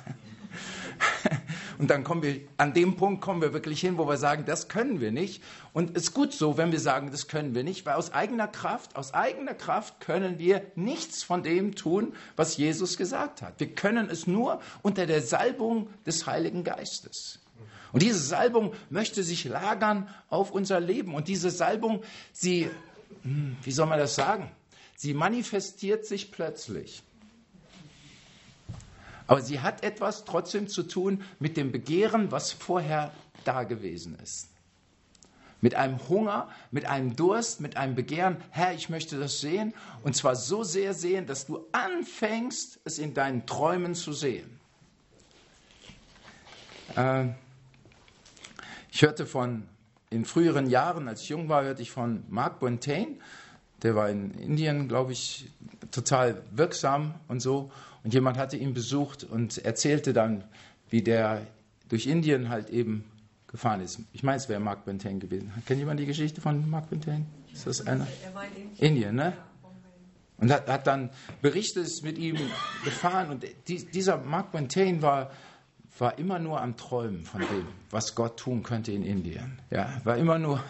[1.77, 4.67] Und dann kommen wir, an dem Punkt kommen wir wirklich hin, wo wir sagen, das
[4.67, 5.43] können wir nicht.
[5.73, 8.47] Und es ist gut so, wenn wir sagen, das können wir nicht, weil aus eigener
[8.47, 13.59] Kraft, aus eigener Kraft können wir nichts von dem tun, was Jesus gesagt hat.
[13.59, 17.39] Wir können es nur unter der Salbung des Heiligen Geistes.
[17.91, 21.13] Und diese Salbung möchte sich lagern auf unser Leben.
[21.13, 22.69] Und diese Salbung, sie,
[23.23, 24.51] hm, wie soll man das sagen?
[24.95, 27.03] Sie manifestiert sich plötzlich.
[29.27, 33.11] Aber sie hat etwas trotzdem zu tun mit dem Begehren, was vorher
[33.43, 34.49] da gewesen ist.
[35.61, 39.73] Mit einem Hunger, mit einem Durst, mit einem Begehren, Herr, ich möchte das sehen.
[40.03, 44.59] Und zwar so sehr sehen, dass du anfängst, es in deinen Träumen zu sehen.
[46.95, 47.29] Äh,
[48.91, 49.67] ich hörte von,
[50.09, 53.15] in früheren Jahren, als ich jung war, hörte ich von Mark Bontaine.
[53.81, 55.51] Der war in Indien, glaube ich,
[55.91, 57.71] total wirksam und so.
[58.05, 60.43] Und jemand hatte ihn besucht und erzählte dann,
[60.91, 61.47] wie der
[61.89, 63.03] durch Indien halt eben
[63.47, 63.99] gefahren ist.
[64.13, 65.51] Ich meine, es wäre Mark Bentane gewesen.
[65.65, 67.25] Kennt jemand die Geschichte von Mark Bentane?
[67.51, 68.05] Ist das einer?
[68.23, 68.77] Er war in Indien.
[68.77, 69.33] Indien, ne?
[70.37, 71.09] Und hat, hat dann
[71.41, 72.37] berichtet, ist mit ihm
[72.83, 73.31] gefahren.
[73.31, 75.31] Und die, dieser Mark Bentane war
[75.97, 79.59] war immer nur am Träumen von dem, was Gott tun könnte in Indien.
[79.71, 80.61] Ja, war immer nur,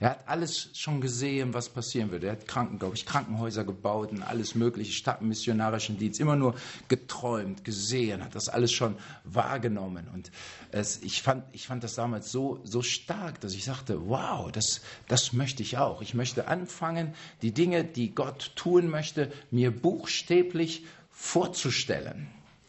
[0.00, 2.28] er hat alles schon gesehen, was passieren würde.
[2.28, 6.54] Er hat Kranken, glaube ich, Krankenhäuser gebaut und alles mögliche, stadtmissionarischen Dienst, immer nur
[6.88, 10.08] geträumt, gesehen, hat das alles schon wahrgenommen.
[10.12, 10.30] Und
[10.70, 14.80] es, ich, fand, ich fand das damals so, so stark, dass ich sagte, wow, das,
[15.08, 16.00] das möchte ich auch.
[16.00, 22.28] Ich möchte anfangen, die Dinge, die Gott tun möchte, mir buchstäblich vorzustellen.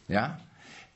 [0.10, 0.40] Ja,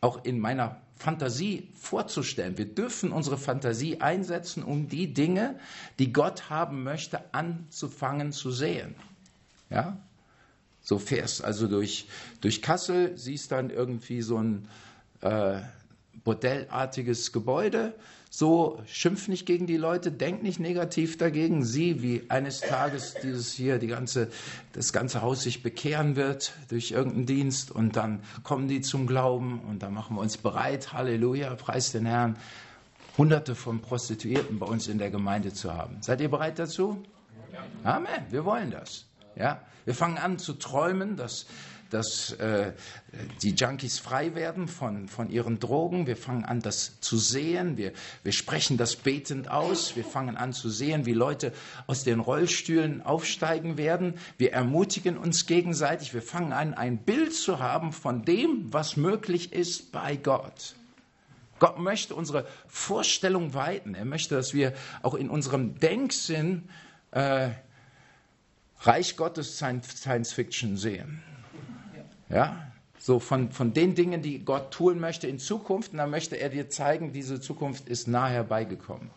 [0.02, 2.58] auch in meiner Fantasie vorzustellen.
[2.58, 5.58] Wir dürfen unsere Fantasie einsetzen, um die Dinge,
[5.98, 8.96] die Gott haben möchte, anzufangen zu sehen.
[9.70, 9.98] Ja?
[10.82, 12.08] So fährst also durch,
[12.42, 14.68] durch Kassel, siehst dann irgendwie so ein
[15.22, 15.62] äh,
[16.26, 17.96] bordellartiges Gebäude
[18.32, 21.65] so, schimpf nicht gegen die Leute, denk nicht negativ dagegen.
[21.65, 24.30] Sieh, wie eines Tages dieses hier, die ganze,
[24.74, 29.62] das ganze Haus sich bekehren wird durch irgendeinen Dienst und dann kommen die zum Glauben
[29.62, 30.94] und dann machen wir uns bereit.
[30.94, 32.38] Halleluja, preis den Herrn.
[33.18, 35.98] Hunderte von Prostituierten bei uns in der Gemeinde zu haben.
[36.02, 37.04] Seid ihr bereit dazu?
[37.84, 38.26] Amen.
[38.30, 39.06] Wir wollen das.
[39.36, 41.46] Ja, wir fangen an zu träumen, dass
[41.89, 42.73] dass äh,
[43.41, 46.08] die Junkies frei werden von, von ihren Drogen.
[46.08, 47.78] Wir fangen an, das zu sehen.
[47.78, 49.95] Wir, wir sprechen das betend aus.
[49.95, 51.54] Wir fangen an zu sehen, wie Leute
[51.88, 54.13] aus den Rollstühlen aufsteigen werden.
[54.38, 56.13] Wir ermutigen uns gegenseitig.
[56.13, 60.75] Wir fangen an, ein Bild zu haben von dem, was möglich ist bei Gott.
[61.60, 63.93] Gott möchte unsere Vorstellung weiten.
[63.93, 66.69] Er möchte, dass wir auch in unserem Denksinn
[67.12, 67.49] äh,
[68.82, 71.21] Reich Gottes Science Fiction sehen.
[72.30, 75.94] Ja, so von, von den Dingen, die Gott tun möchte in Zukunft.
[75.94, 79.10] Und dann möchte er dir zeigen, diese Zukunft ist nahe herbeigekommen.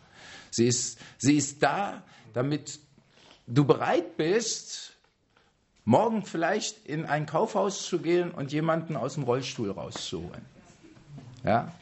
[0.51, 2.79] Sie ist, sie ist da, damit
[3.47, 4.93] du bereit bist,
[5.85, 10.45] morgen vielleicht in ein Kaufhaus zu gehen und jemanden aus dem Rollstuhl rauszuholen.
[11.45, 11.73] Ja?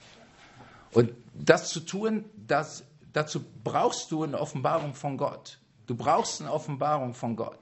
[0.93, 5.59] Und das zu tun, das, dazu brauchst du eine Offenbarung von Gott.
[5.87, 7.59] Du brauchst eine Offenbarung von Gott.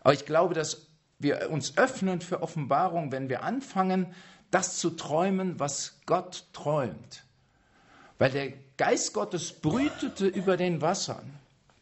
[0.00, 0.86] Aber ich glaube, dass
[1.22, 4.06] wir uns öffnen für Offenbarung, wenn wir anfangen,
[4.50, 7.24] das zu träumen, was Gott träumt.
[8.18, 11.38] Weil der Geist Gottes brütete über den Wassern,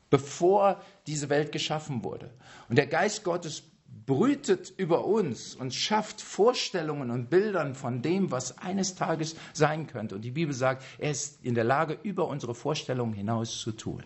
[0.09, 2.31] bevor diese Welt geschaffen wurde.
[2.69, 3.63] Und der Geist Gottes
[4.07, 10.15] brütet über uns und schafft Vorstellungen und Bildern von dem, was eines Tages sein könnte.
[10.15, 14.03] Und die Bibel sagt, er ist in der Lage, über unsere Vorstellungen hinaus zu tun.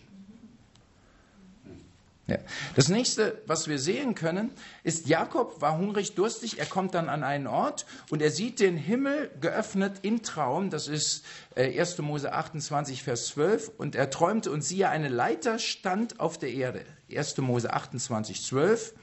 [2.27, 2.39] Ja.
[2.75, 4.51] Das nächste, was wir sehen können,
[4.83, 6.59] ist, Jakob war hungrig, durstig.
[6.59, 10.71] Er kommt dann an einen Ort und er sieht den Himmel geöffnet im Traum.
[10.71, 11.99] Das ist 1.
[11.99, 13.73] Äh, Mose 28, Vers 12.
[13.77, 16.87] Und er träumte und siehe, eine Leiter stand auf der Erde.
[17.15, 17.37] 1.
[17.39, 18.95] Mose 28, 12.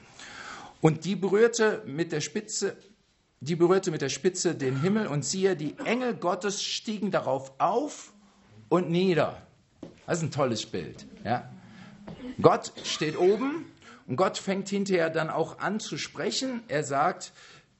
[0.80, 2.76] Und die berührte mit der Spitze,
[3.38, 8.12] die berührte mit der Spitze den Himmel und siehe, die Engel Gottes stiegen darauf auf
[8.68, 9.46] und nieder.
[10.06, 11.06] Das ist ein tolles Bild.
[11.24, 11.48] Ja.
[12.40, 13.66] Gott steht oben
[14.06, 16.62] und Gott fängt hinterher dann auch an zu sprechen.
[16.68, 17.32] Er sagt,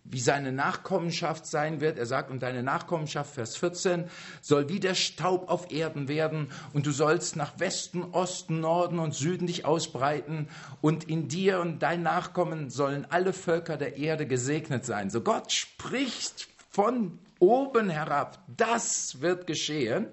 [0.05, 1.99] wie seine Nachkommenschaft sein wird.
[1.99, 4.05] Er sagt, und deine Nachkommenschaft, Vers 14,
[4.41, 9.15] soll wie der Staub auf Erden werden und du sollst nach Westen, Osten, Norden und
[9.15, 10.49] Süden dich ausbreiten
[10.81, 15.09] und in dir und dein Nachkommen sollen alle Völker der Erde gesegnet sein.
[15.11, 18.39] So Gott spricht von oben herab.
[18.57, 20.07] Das wird geschehen.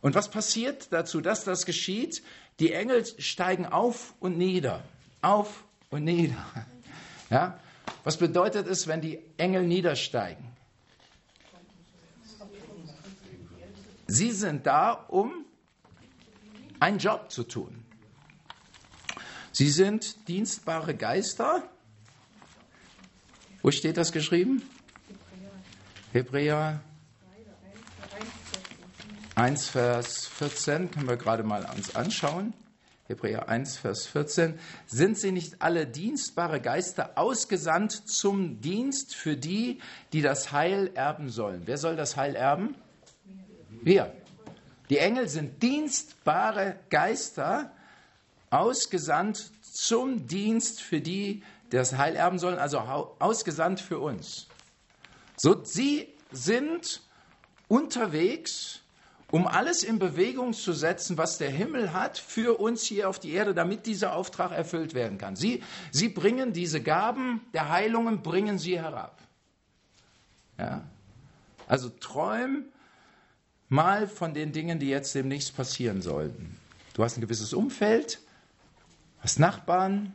[0.00, 2.22] Und was passiert dazu, dass das geschieht?
[2.58, 4.82] Die Engel steigen auf und nieder,
[5.22, 6.44] auf und nieder.
[7.30, 7.60] Ja?
[8.04, 10.42] Was bedeutet es, wenn die Engel niedersteigen?
[14.06, 15.44] Sie sind da, um
[16.80, 17.84] einen Job zu tun.
[19.52, 21.62] Sie sind dienstbare Geister.
[23.60, 24.62] Wo steht das geschrieben?
[26.14, 26.80] Hebräer
[29.38, 32.54] 1, Vers 14 können wir gerade mal uns anschauen.
[33.06, 39.78] Hebräer 1, Vers 14, sind sie nicht alle dienstbare Geister ausgesandt zum Dienst für die,
[40.12, 41.62] die das Heil erben sollen?
[41.66, 42.74] Wer soll das Heil erben?
[43.80, 44.12] Wir.
[44.90, 47.70] Die Engel sind dienstbare Geister,
[48.50, 54.48] ausgesandt zum Dienst für die, die das Heil erben sollen, also ausgesandt für uns.
[55.36, 57.02] So, sie sind
[57.68, 58.80] unterwegs
[59.30, 63.32] um alles in Bewegung zu setzen, was der Himmel hat für uns hier auf die
[63.32, 65.36] Erde, damit dieser Auftrag erfüllt werden kann.
[65.36, 69.20] Sie, sie bringen diese Gaben der Heilungen, bringen sie herab.
[70.58, 70.82] Ja?
[71.66, 72.64] Also träum
[73.68, 76.56] mal von den Dingen, die jetzt demnächst passieren sollten.
[76.94, 78.20] Du hast ein gewisses Umfeld,
[79.20, 80.14] hast Nachbarn,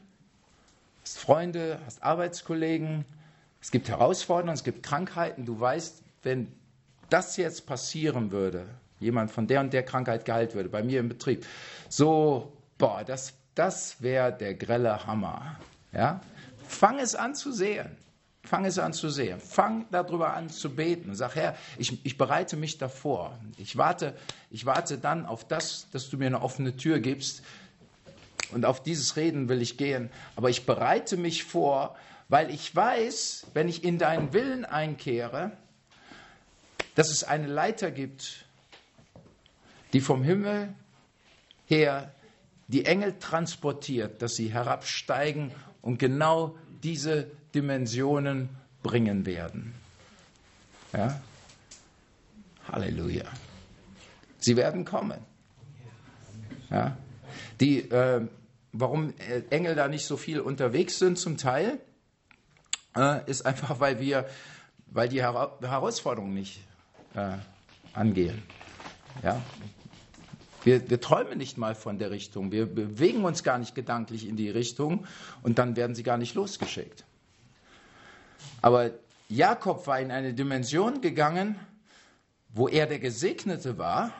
[1.03, 3.05] hast Freunde, hast Arbeitskollegen,
[3.61, 5.45] es gibt Herausforderungen, es gibt Krankheiten.
[5.45, 6.51] Du weißt, wenn
[7.09, 8.67] das jetzt passieren würde,
[9.03, 11.45] jemand von der und der Krankheit geheilt würde, bei mir im Betrieb.
[11.89, 15.57] So, boah, das, das wäre der grelle Hammer.
[15.91, 16.21] Ja?
[16.67, 17.95] Fang es an zu sehen.
[18.45, 19.39] Fang es an zu sehen.
[19.39, 21.15] Fang darüber an zu beten.
[21.15, 23.37] Sag, Herr, ich, ich bereite mich davor.
[23.57, 24.15] Ich warte,
[24.49, 27.43] ich warte dann auf das, dass du mir eine offene Tür gibst.
[28.51, 30.09] Und auf dieses Reden will ich gehen.
[30.35, 31.95] Aber ich bereite mich vor,
[32.27, 35.51] weil ich weiß, wenn ich in deinen Willen einkehre,
[36.95, 38.45] dass es eine Leiter gibt,
[39.93, 40.73] die vom Himmel
[41.65, 42.11] her
[42.67, 45.51] die Engel transportiert, dass sie herabsteigen
[45.81, 48.49] und genau diese Dimensionen
[48.81, 49.73] bringen werden.
[50.91, 51.21] Ja?
[52.71, 53.25] Halleluja.
[54.39, 55.19] Sie werden kommen.
[56.69, 56.97] Ja?
[57.59, 58.27] Die, äh,
[58.71, 59.13] warum
[59.49, 61.79] Engel da nicht so viel unterwegs sind zum Teil,
[62.95, 64.27] äh, ist einfach, weil wir,
[64.87, 66.61] weil die Hera Herausforderungen nicht
[67.15, 67.37] äh,
[67.93, 68.41] angehen.
[69.21, 69.41] Ja?
[70.63, 72.51] Wir, wir, träumen nicht mal von der Richtung.
[72.51, 75.05] Wir bewegen uns gar nicht gedanklich in die Richtung
[75.41, 77.03] und dann werden sie gar nicht losgeschickt.
[78.61, 78.91] Aber
[79.29, 81.59] Jakob war in eine Dimension gegangen,
[82.53, 84.13] wo er der Gesegnete war,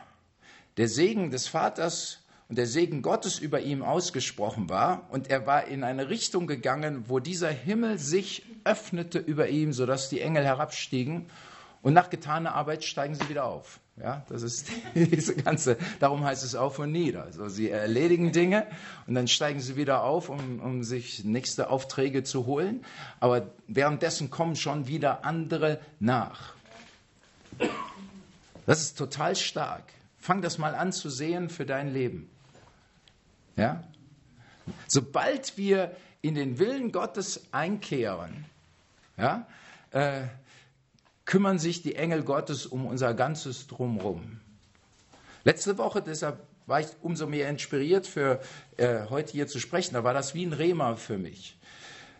[0.76, 5.08] der Segen des Vaters und der Segen Gottes über ihm ausgesprochen war.
[5.10, 10.08] Und er war in eine Richtung gegangen, wo dieser Himmel sich öffnete über ihm, sodass
[10.08, 11.26] die Engel herabstiegen.
[11.84, 13.78] Und nach getaner Arbeit steigen sie wieder auf.
[13.98, 17.24] Ja, das ist diese ganze, darum heißt es auf und nieder.
[17.24, 18.66] Also sie erledigen Dinge
[19.06, 22.82] und dann steigen sie wieder auf, um, um sich nächste Aufträge zu holen.
[23.20, 26.54] Aber währenddessen kommen schon wieder andere nach.
[28.64, 29.84] Das ist total stark.
[30.18, 32.30] Fang das mal an zu sehen für dein Leben.
[33.56, 33.84] Ja?
[34.88, 38.46] Sobald wir in den Willen Gottes einkehren,
[39.18, 39.46] ja,
[39.90, 40.22] äh,
[41.24, 44.40] kümmern sich die Engel Gottes um unser ganzes Drumherum.
[45.44, 48.40] Letzte Woche, deshalb war ich umso mehr inspiriert, für
[48.76, 49.94] äh, heute hier zu sprechen.
[49.94, 51.58] Da war das wie ein Rema für mich.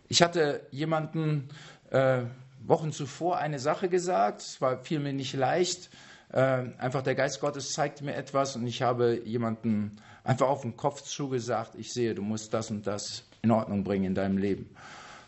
[0.09, 1.49] Ich hatte jemanden
[1.91, 2.23] äh,
[2.67, 5.91] Wochen zuvor eine Sache gesagt, es war fiel mir nicht leicht.
[6.33, 10.77] Äh, einfach der Geist Gottes zeigte mir etwas und ich habe jemanden einfach auf den
[10.77, 14.75] Kopf zugesagt, ich sehe, du musst das und das in Ordnung bringen in deinem Leben.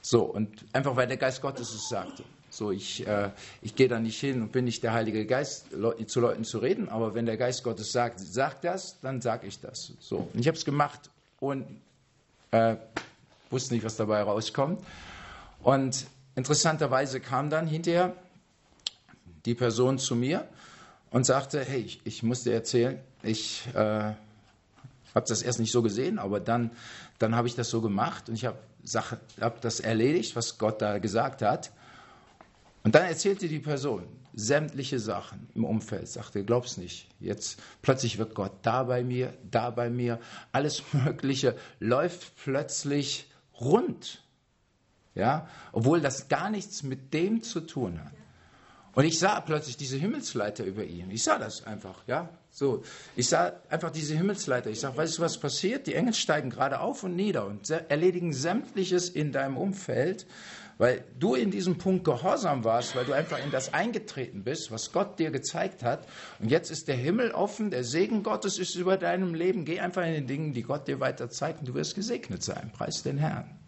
[0.03, 2.25] So, und einfach weil der Geist Gottes es sagte.
[2.57, 5.67] So, ich, äh, ich gehe da nicht hin und bin nicht der Heilige Geist,
[6.07, 9.61] zu Leuten zu reden, aber wenn der Geist Gottes sagt, sag das, dann sage ich
[9.61, 9.93] das.
[10.01, 11.67] So, und ich habe es gemacht und
[12.53, 12.77] äh,
[13.51, 14.83] wusste nicht, was dabei rauskommt.
[15.63, 18.15] Und interessanterweise kam dann hinterher
[19.45, 20.49] die Person zu mir
[21.11, 25.83] und sagte, hey, ich, ich muss dir erzählen, ich äh, habe das erst nicht so
[25.83, 26.71] gesehen, aber dann,
[27.19, 28.57] dann habe ich das so gemacht und ich habe
[29.43, 31.71] hab das erledigt, was Gott da gesagt hat.
[32.87, 37.09] Und dann erzählte die Person sämtliche Sachen im Umfeld, sagte, glaub's nicht.
[37.19, 40.21] Jetzt plötzlich wird Gott da bei mir, da bei mir,
[40.53, 43.29] alles Mögliche läuft plötzlich
[43.61, 44.23] rund.
[45.17, 48.13] Ja, obwohl das gar nichts mit dem zu tun hat.
[48.93, 51.11] Und ich sah plötzlich diese Himmelsleiter über ihm.
[51.11, 52.29] Ich sah das einfach, ja.
[52.53, 52.85] So,
[53.17, 54.71] ich sah einfach diese Himmelsleiter.
[54.71, 55.89] Ich sage, weißt du, was passiert?
[55.89, 60.25] Die Engel steigen gerade auf und nieder und erledigen sämtliches in deinem Umfeld
[60.79, 64.93] weil du in diesem Punkt gehorsam warst, weil du einfach in das eingetreten bist, was
[64.93, 66.07] Gott dir gezeigt hat.
[66.39, 69.65] Und jetzt ist der Himmel offen, der Segen Gottes ist über deinem Leben.
[69.65, 72.71] Geh einfach in den Dingen, die Gott dir weiter zeigt und du wirst gesegnet sein.
[72.77, 73.59] Preis den Herrn.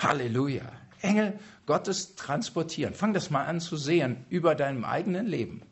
[0.00, 0.64] Halleluja.
[1.02, 2.94] Engel Gottes transportieren.
[2.94, 5.62] Fang das mal an zu sehen über deinem eigenen Leben.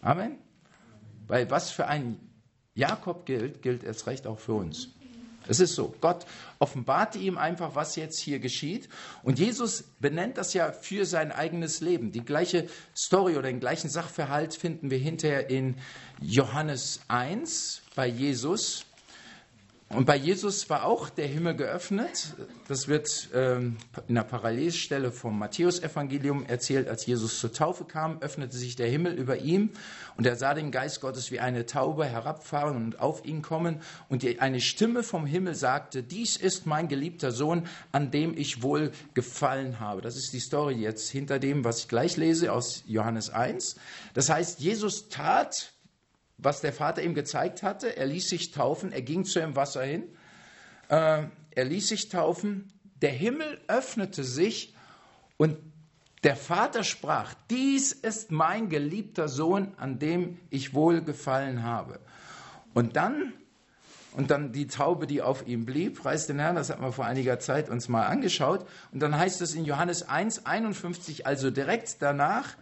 [0.00, 0.38] Amen.
[1.26, 2.20] Weil was für ein
[2.74, 4.94] Jakob gilt, gilt erst recht auch für uns.
[5.46, 5.94] Es ist so.
[6.00, 6.26] Gott
[6.58, 8.88] offenbarte ihm einfach, was jetzt hier geschieht.
[9.22, 12.12] Und Jesus benennt das ja für sein eigenes Leben.
[12.12, 15.76] Die gleiche Story oder den gleichen Sachverhalt finden wir hinterher in
[16.20, 18.86] Johannes 1 bei Jesus.
[19.90, 22.34] Und bei Jesus war auch der Himmel geöffnet.
[22.66, 23.76] Das wird ähm,
[24.08, 29.12] in der Parallelstelle vom Matthäusevangelium erzählt, als Jesus zur Taufe kam, öffnete sich der Himmel
[29.12, 29.70] über ihm
[30.16, 33.82] und er sah den Geist Gottes wie eine Taube herabfahren und auf ihn kommen.
[34.08, 38.90] Und eine Stimme vom Himmel sagte, dies ist mein geliebter Sohn, an dem ich wohl
[39.12, 40.00] gefallen habe.
[40.00, 43.76] Das ist die Story jetzt hinter dem, was ich gleich lese aus Johannes 1.
[44.14, 45.73] Das heißt, Jesus tat,
[46.38, 47.96] was der Vater ihm gezeigt hatte.
[47.96, 50.04] Er ließ sich taufen, er ging zu dem Wasser hin,
[50.88, 54.74] äh, er ließ sich taufen, der Himmel öffnete sich
[55.36, 55.58] und
[56.24, 62.00] der Vater sprach, dies ist mein geliebter Sohn, an dem ich wohl gefallen habe.
[62.72, 63.34] Und dann,
[64.16, 67.04] und dann die Taube, die auf ihm blieb, preis den Herrn, das hat man vor
[67.04, 68.66] einiger Zeit uns mal angeschaut.
[68.90, 72.56] Und dann heißt es in Johannes 1, 51, also direkt danach,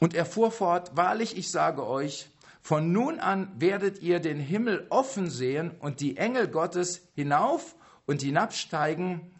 [0.00, 2.28] und er fuhr fort, wahrlich, ich sage euch,
[2.62, 7.74] von nun an werdet ihr den Himmel offen sehen und die Engel Gottes hinauf
[8.06, 9.30] und hinabsteigen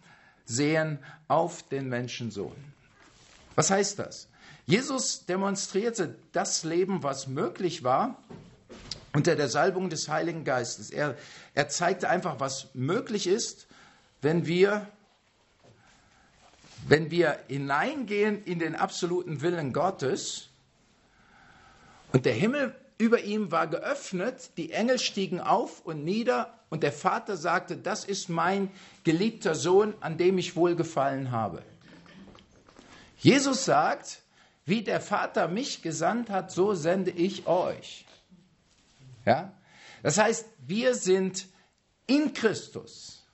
[0.44, 2.56] sehen auf den Menschensohn.
[3.54, 4.28] Was heißt das?
[4.66, 8.22] Jesus demonstrierte das Leben, was möglich war,
[9.14, 10.90] unter der Salbung des Heiligen Geistes.
[10.90, 11.16] Er,
[11.54, 13.66] er zeigte einfach, was möglich ist,
[14.20, 14.86] wenn wir,
[16.86, 20.50] wenn wir hineingehen in den absoluten Willen Gottes.
[22.12, 26.92] Und der Himmel über ihm war geöffnet, die Engel stiegen auf und nieder und der
[26.92, 28.70] Vater sagte, das ist mein
[29.04, 31.62] geliebter Sohn, an dem ich wohlgefallen habe.
[33.16, 34.22] Jesus sagt,
[34.64, 38.04] wie der Vater mich gesandt hat, so sende ich euch.
[39.24, 39.52] Ja?
[40.02, 41.46] Das heißt, wir sind
[42.06, 43.24] in Christus.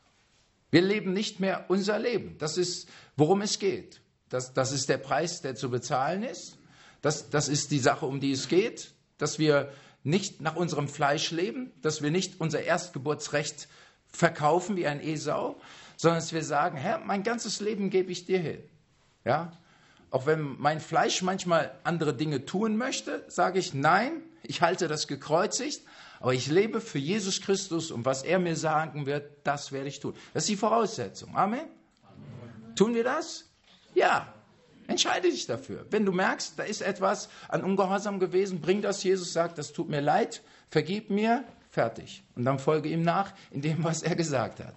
[0.70, 2.36] Wir leben nicht mehr unser Leben.
[2.38, 4.00] Das ist, worum es geht.
[4.28, 6.56] Das, das ist der Preis, der zu bezahlen ist.
[7.00, 9.72] Das, das ist die Sache, um die es geht dass wir
[10.02, 13.68] nicht nach unserem Fleisch leben, dass wir nicht unser Erstgeburtsrecht
[14.06, 15.60] verkaufen wie ein Esau,
[15.96, 18.62] sondern dass wir sagen, Herr, mein ganzes Leben gebe ich dir hin.
[19.24, 19.52] Ja?
[20.10, 25.08] Auch wenn mein Fleisch manchmal andere Dinge tun möchte, sage ich, nein, ich halte das
[25.08, 25.82] gekreuzigt,
[26.20, 30.00] aber ich lebe für Jesus Christus und was er mir sagen wird, das werde ich
[30.00, 30.14] tun.
[30.32, 31.34] Das ist die Voraussetzung.
[31.36, 31.60] Amen.
[31.60, 32.74] Amen.
[32.76, 33.50] Tun wir das?
[33.94, 34.32] Ja.
[34.86, 35.86] Entscheide dich dafür.
[35.90, 39.88] Wenn du merkst, da ist etwas an Ungehorsam gewesen, bring das Jesus, sagt, das tut
[39.88, 42.22] mir leid, vergib mir, fertig.
[42.36, 44.74] Und dann folge ihm nach in dem, was er gesagt hat.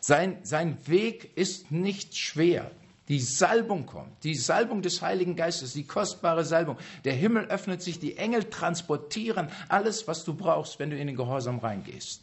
[0.00, 2.70] Sein, sein Weg ist nicht schwer.
[3.08, 6.78] Die Salbung kommt, die Salbung des Heiligen Geistes, die kostbare Salbung.
[7.04, 11.16] Der Himmel öffnet sich, die Engel transportieren alles, was du brauchst, wenn du in den
[11.16, 12.22] Gehorsam reingehst.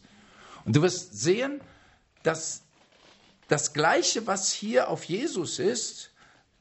[0.64, 1.60] Und du wirst sehen,
[2.24, 2.64] dass
[3.50, 6.12] das Gleiche, was hier auf Jesus ist,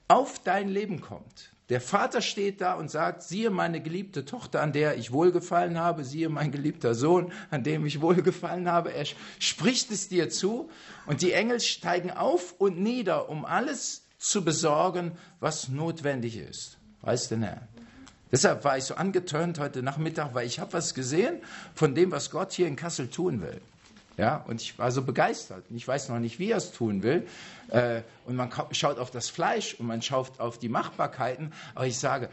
[0.08, 1.50] auf dein Leben kommt.
[1.68, 6.04] Der Vater steht da und sagt, siehe meine geliebte Tochter, an der ich wohlgefallen habe,
[6.04, 8.92] siehe mein geliebter Sohn, an dem ich wohlgefallen habe.
[8.92, 9.04] Er
[9.40, 10.70] spricht es dir zu
[11.06, 16.78] und die Engel steigen auf und nieder, um alles zu besorgen, was notwendig ist.
[17.02, 17.68] Weiß der Herr.
[18.30, 21.40] Deshalb war ich so angetönt heute Nachmittag, weil ich habe was gesehen
[21.74, 23.60] von dem, was Gott hier in Kassel tun will.
[24.16, 25.64] Ja, und ich war so begeistert.
[25.70, 27.26] Ich weiß noch nicht, wie er es tun will.
[27.68, 31.52] Äh, und man schaut auf das Fleisch und man schaut auf die Machbarkeiten.
[31.74, 32.30] Aber ich sage,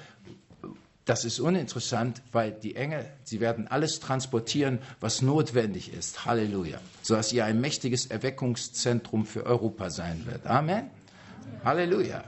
[1.05, 6.25] das ist uninteressant, weil die Engel, sie werden alles transportieren, was notwendig ist.
[6.25, 6.79] Halleluja.
[7.01, 10.47] Sodass ihr ein mächtiges Erweckungszentrum für Europa sein wird.
[10.47, 10.89] Amen.
[11.65, 12.23] Halleluja.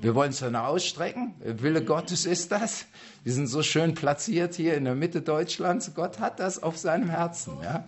[0.00, 1.34] Wir wollen es dann ausstrecken.
[1.40, 2.86] Wille Gottes ist das.
[3.24, 5.92] Wir sind so schön platziert hier in der Mitte Deutschlands.
[5.94, 7.56] Gott hat das auf seinem Herzen.
[7.62, 7.84] Ja?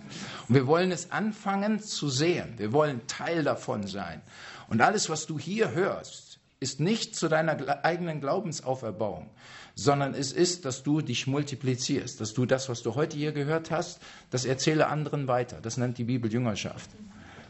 [0.49, 2.55] Und wir wollen es anfangen zu sehen.
[2.57, 4.23] Wir wollen Teil davon sein.
[4.69, 9.29] Und alles, was du hier hörst, ist nicht zu deiner eigenen Glaubensauferbauung,
[9.75, 13.71] sondern es ist, dass du dich multiplizierst, dass du das, was du heute hier gehört
[13.71, 15.61] hast, das erzähle anderen weiter.
[15.61, 16.89] Das nennt die Bibel Jüngerschaft.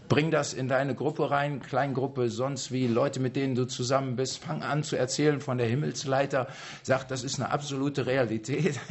[0.09, 4.39] Bring das in deine Gruppe rein, Kleingruppe, sonst wie, Leute, mit denen du zusammen bist.
[4.39, 6.47] Fang an zu erzählen von der Himmelsleiter.
[6.83, 8.79] Sag, das ist eine absolute Realität.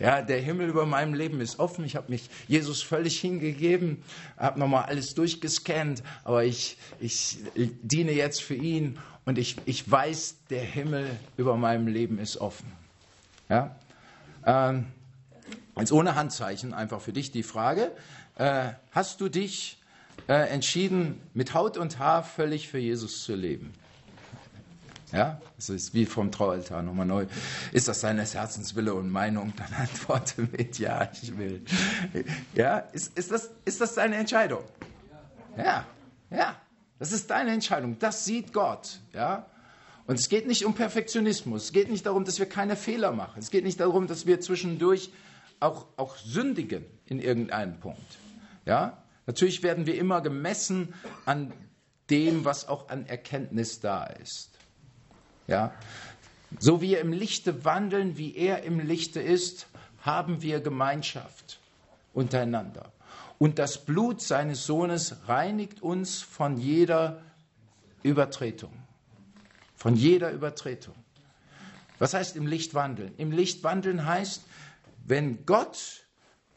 [0.00, 1.84] Ja, der Himmel über meinem Leben ist offen.
[1.84, 4.02] Ich habe mich Jesus völlig hingegeben,
[4.36, 10.38] habe nochmal alles durchgescannt, aber ich, ich diene jetzt für ihn und ich, ich weiß,
[10.50, 12.70] der Himmel über meinem Leben ist offen.
[13.48, 13.76] Ja?
[14.44, 14.86] Ähm,
[15.78, 17.92] jetzt ohne Handzeichen, einfach für dich die Frage,
[18.36, 19.78] äh, hast du dich
[20.28, 23.72] äh, entschieden, mit Haut und Haar völlig für Jesus zu leben.
[25.12, 27.26] Ja, das ist wie vom Traualtar nochmal neu.
[27.72, 29.52] Ist das deines Herzenswille und Meinung?
[29.56, 31.64] Dann antworte mit Ja, ich will.
[32.54, 34.64] Ja, ist, ist, das, ist das deine Entscheidung?
[35.56, 35.86] Ja,
[36.30, 36.56] ja,
[36.98, 37.96] das ist deine Entscheidung.
[38.00, 38.98] Das sieht Gott.
[39.12, 39.46] Ja,
[40.06, 41.64] und es geht nicht um Perfektionismus.
[41.64, 43.38] Es geht nicht darum, dass wir keine Fehler machen.
[43.38, 45.10] Es geht nicht darum, dass wir zwischendurch
[45.60, 48.18] auch, auch sündigen in irgendeinem Punkt.
[48.66, 48.98] Ja?
[49.26, 50.94] Natürlich werden wir immer gemessen
[51.24, 51.52] an
[52.10, 54.58] dem, was auch an Erkenntnis da ist.
[55.46, 55.72] Ja?
[56.58, 59.66] So wie wir im Lichte wandeln, wie er im Lichte ist,
[60.00, 61.58] haben wir Gemeinschaft
[62.12, 62.92] untereinander.
[63.38, 67.22] Und das Blut seines Sohnes reinigt uns von jeder
[68.02, 68.72] Übertretung.
[69.74, 70.94] Von jeder Übertretung.
[71.98, 73.14] Was heißt im Licht wandeln?
[73.16, 74.44] Im Licht wandeln heißt,
[75.06, 76.06] wenn Gott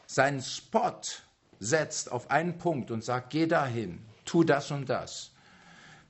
[0.06, 1.02] seinen Spot
[1.60, 5.32] setzt auf einen Punkt und sagt, geh dahin, tu das und das,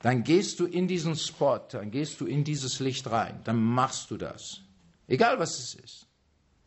[0.01, 4.11] dann gehst du in diesen Spot, dann gehst du in dieses Licht rein, dann machst
[4.11, 4.61] du das.
[5.07, 6.07] Egal was es ist.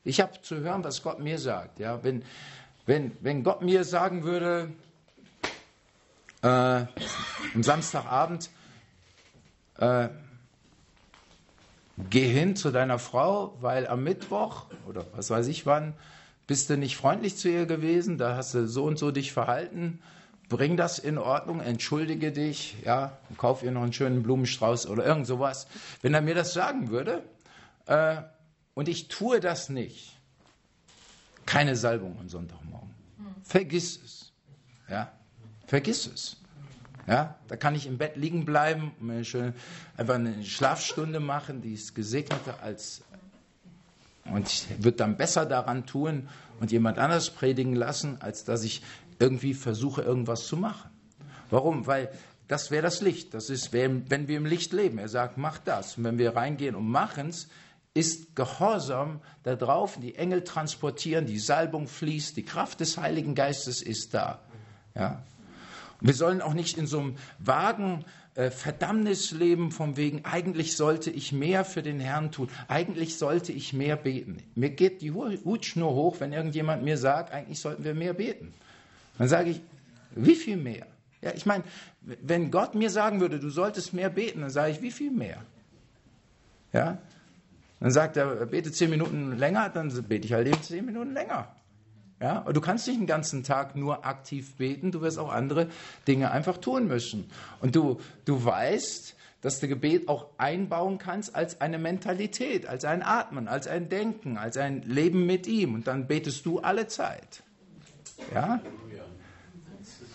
[0.03, 1.78] Ich habe zu hören, was Gott mir sagt.
[1.78, 2.24] Ja, wenn,
[2.87, 4.72] wenn, wenn Gott mir sagen würde,
[6.43, 8.51] äh, am Samstagabend,
[9.76, 10.09] äh,
[12.09, 15.95] geh hin zu deiner Frau, weil am Mittwoch oder was weiß ich wann,
[16.51, 20.01] bist du nicht freundlich zu ihr gewesen, da hast du so und so dich verhalten,
[20.49, 25.29] bring das in Ordnung, entschuldige dich, ja, kauf ihr noch einen schönen Blumenstrauß oder irgend
[25.29, 25.69] sowas.
[26.03, 27.23] Wenn er mir das sagen würde
[27.87, 28.17] äh,
[28.75, 30.19] und ich tue das nicht,
[31.47, 32.91] keine Salbung am Sonntagmorgen.
[33.45, 34.33] Vergiss es.
[34.89, 35.13] Ja,
[35.69, 36.37] vergiss es.
[37.07, 39.55] Ja, da kann ich im Bett liegen bleiben und mir schön
[39.97, 43.03] einfach eine Schlafstunde machen, die ist gesegneter als
[44.33, 46.28] und ich würde dann besser daran tun
[46.61, 48.83] und jemand anders predigen lassen, als dass ich
[49.18, 50.91] irgendwie versuche, irgendwas zu machen.
[51.51, 51.87] Warum?
[51.87, 52.11] Weil
[52.49, 53.35] das wäre das Licht.
[53.35, 54.99] Das ist, wenn wir im Licht leben.
[54.99, 55.99] Er sagt, mach das.
[55.99, 57.49] Und wenn wir reingehen und machen es,
[57.95, 59.99] ist Gehorsam da drauf.
[60.01, 64.41] Die Engel transportieren, die Salbung fließt, die Kraft des Heiligen Geistes ist da.
[64.95, 65.22] Ja?
[66.01, 68.05] Wir sollen auch nicht in so einem vagen
[68.41, 73.74] äh, Verdammnisleben vom wegen, eigentlich sollte ich mehr für den Herrn tun, eigentlich sollte ich
[73.74, 74.38] mehr beten.
[74.55, 78.55] Mir geht die Hutschnur hoch, wenn irgendjemand mir sagt, eigentlich sollten wir mehr beten.
[79.18, 79.61] Dann sage ich,
[80.12, 80.86] wie viel mehr?
[81.20, 81.64] Ja, ich meine,
[82.01, 85.43] wenn Gott mir sagen würde, du solltest mehr beten, dann sage ich, wie viel mehr?
[86.72, 86.97] Ja?
[87.78, 91.55] Dann sagt er, bete zehn Minuten länger, dann bete ich halt eben zehn Minuten länger.
[92.21, 92.41] Ja?
[92.53, 95.68] Du kannst nicht den ganzen Tag nur aktiv beten, du wirst auch andere
[96.07, 97.31] Dinge einfach tun müssen.
[97.61, 103.03] Und du, du weißt, dass du Gebet auch einbauen kannst als eine Mentalität, als ein
[103.03, 105.75] Atmen, als ein Denken, als ein Leben mit ihm.
[105.75, 107.43] Und dann betest du alle Zeit.
[108.35, 108.61] Ja?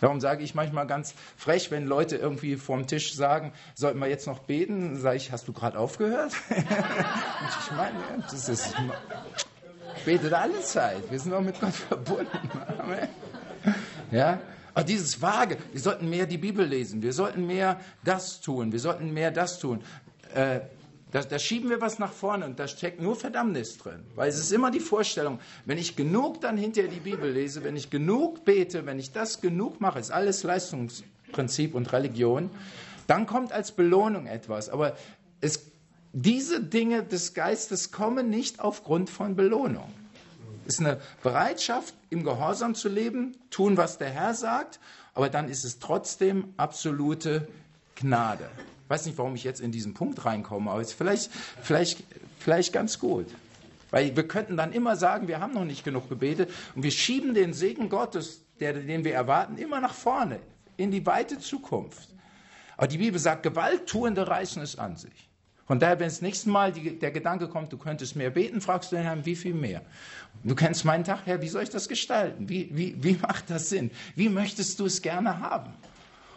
[0.02, 4.28] Darum sage ich manchmal ganz frech, wenn Leute irgendwie vorm Tisch sagen, sollten wir jetzt
[4.28, 6.34] noch beten, sage ich, hast du gerade aufgehört?
[6.50, 7.98] ich meine,
[8.30, 8.76] das ist,
[10.04, 11.10] betet alle Zeit.
[11.10, 12.28] Wir sind auch mit Gott verbunden.
[12.80, 13.08] Amen.
[14.12, 14.40] Ja?
[14.74, 18.80] Aber dieses Vage, wir sollten mehr die Bibel lesen, wir sollten mehr das tun, wir
[18.80, 19.82] sollten mehr das tun.
[20.34, 20.60] Äh,
[21.12, 24.04] da, da, schieben wir was nach vorne und da steckt nur Verdammnis drin.
[24.16, 27.78] Weil es ist immer die Vorstellung, wenn ich genug dann hinterher die Bibel lese, wenn
[27.78, 32.50] ich genug bete, wenn ich das genug mache, ist alles Leistungsprinzip und Religion,
[33.08, 34.68] dann kommt als Belohnung etwas.
[34.68, 34.98] Aber
[35.40, 35.72] es,
[36.18, 39.92] diese Dinge des Geistes kommen nicht aufgrund von Belohnung.
[40.66, 44.80] Es ist eine Bereitschaft, im Gehorsam zu leben, tun, was der Herr sagt,
[45.14, 47.50] aber dann ist es trotzdem absolute
[47.96, 48.50] Gnade.
[48.86, 52.02] Ich weiß nicht, warum ich jetzt in diesen Punkt reinkomme, aber es ist vielleicht, vielleicht,
[52.40, 53.28] vielleicht ganz gut.
[53.92, 57.34] Weil wir könnten dann immer sagen, wir haben noch nicht genug gebetet und wir schieben
[57.34, 60.40] den Segen Gottes, der, den wir erwarten, immer nach vorne,
[60.78, 62.08] in die weite Zukunft.
[62.78, 65.30] Aber die Bibel sagt, Gewalttuende reißen es an sich.
[65.66, 68.92] Von daher, wenn das nächste Mal die, der Gedanke kommt, du könntest mehr beten, fragst
[68.92, 69.82] du den Herrn, wie viel mehr?
[70.44, 72.48] Du kennst meinen Tag, Herr, wie soll ich das gestalten?
[72.50, 73.90] Wie, wie, wie macht das Sinn?
[74.16, 75.74] Wie möchtest du es gerne haben?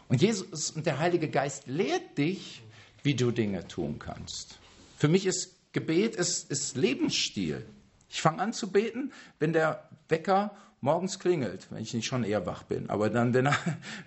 [0.09, 2.63] Und Jesus und der Heilige Geist lehrt dich,
[3.03, 4.59] wie du Dinge tun kannst.
[4.97, 7.65] Für mich ist Gebet ist, ist Lebensstil.
[8.09, 12.47] Ich fange an zu beten, wenn der Wecker morgens klingelt, wenn ich nicht schon eher
[12.47, 12.89] wach bin.
[12.89, 13.57] Aber dann, wenn er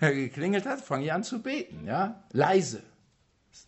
[0.00, 1.86] geklingelt hat, fange ich an zu beten.
[1.86, 2.24] Ja?
[2.32, 2.82] Leise.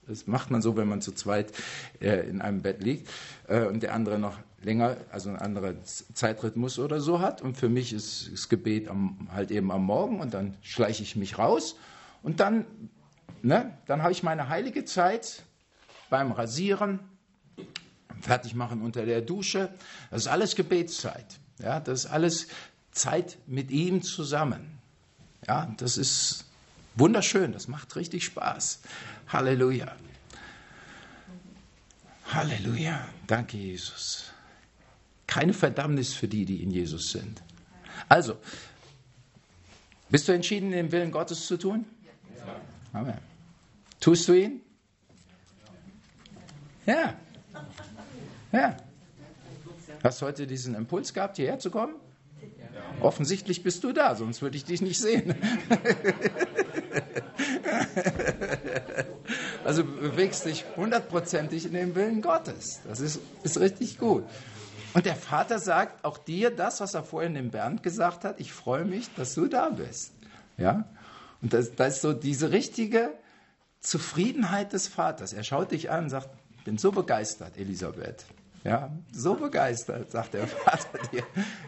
[0.07, 1.53] Das macht man so, wenn man zu zweit
[2.01, 3.09] äh, in einem Bett liegt
[3.49, 7.43] äh, und der andere noch länger, also einen anderen Zeitrhythmus oder so hat.
[7.43, 11.17] Und für mich ist das Gebet am, halt eben am Morgen und dann schleiche ich
[11.17, 11.77] mich raus
[12.23, 12.65] und dann,
[13.43, 15.43] ne, dann habe ich meine heilige Zeit
[16.11, 17.01] beim Rasieren,
[18.21, 19.69] Fertigmachen unter der Dusche.
[20.11, 21.27] Das ist alles Gebetszeit.
[21.63, 22.49] Ja, das ist alles
[22.91, 24.79] Zeit mit ihm zusammen.
[25.47, 26.47] Ja, das ist
[26.95, 27.53] wunderschön.
[27.53, 28.81] Das macht richtig Spaß.
[29.29, 29.95] Halleluja.
[32.27, 33.07] Halleluja.
[33.27, 34.33] Danke, Jesus.
[35.27, 37.43] Keine Verdammnis für die, die in Jesus sind.
[38.09, 38.37] Also,
[40.11, 41.85] bist du entschieden, den Willen Gottes zu tun?
[42.93, 43.19] Amen.
[44.01, 44.61] Tust du ihn?
[46.87, 47.15] Ja.
[48.53, 48.77] Ja.
[50.03, 51.95] Hast du heute diesen Impuls gehabt, hierher zu kommen?
[53.01, 55.35] Offensichtlich bist du da, sonst würde ich dich nicht sehen.
[59.65, 62.81] also du bewegst dich hundertprozentig in den Willen Gottes.
[62.87, 64.25] Das ist, ist richtig gut.
[64.95, 68.39] Und der Vater sagt auch dir das, was er vorhin dem Bernd gesagt hat.
[68.39, 70.13] Ich freue mich, dass du da bist.
[70.57, 70.85] Ja?
[71.43, 73.11] Und das ist so diese richtige
[73.81, 75.33] Zufriedenheit des Vaters.
[75.33, 76.29] Er schaut dich an und sagt,
[76.65, 78.25] bin so begeistert, Elisabeth.
[78.65, 81.23] Ja, so begeistert, sagt der Vater dir.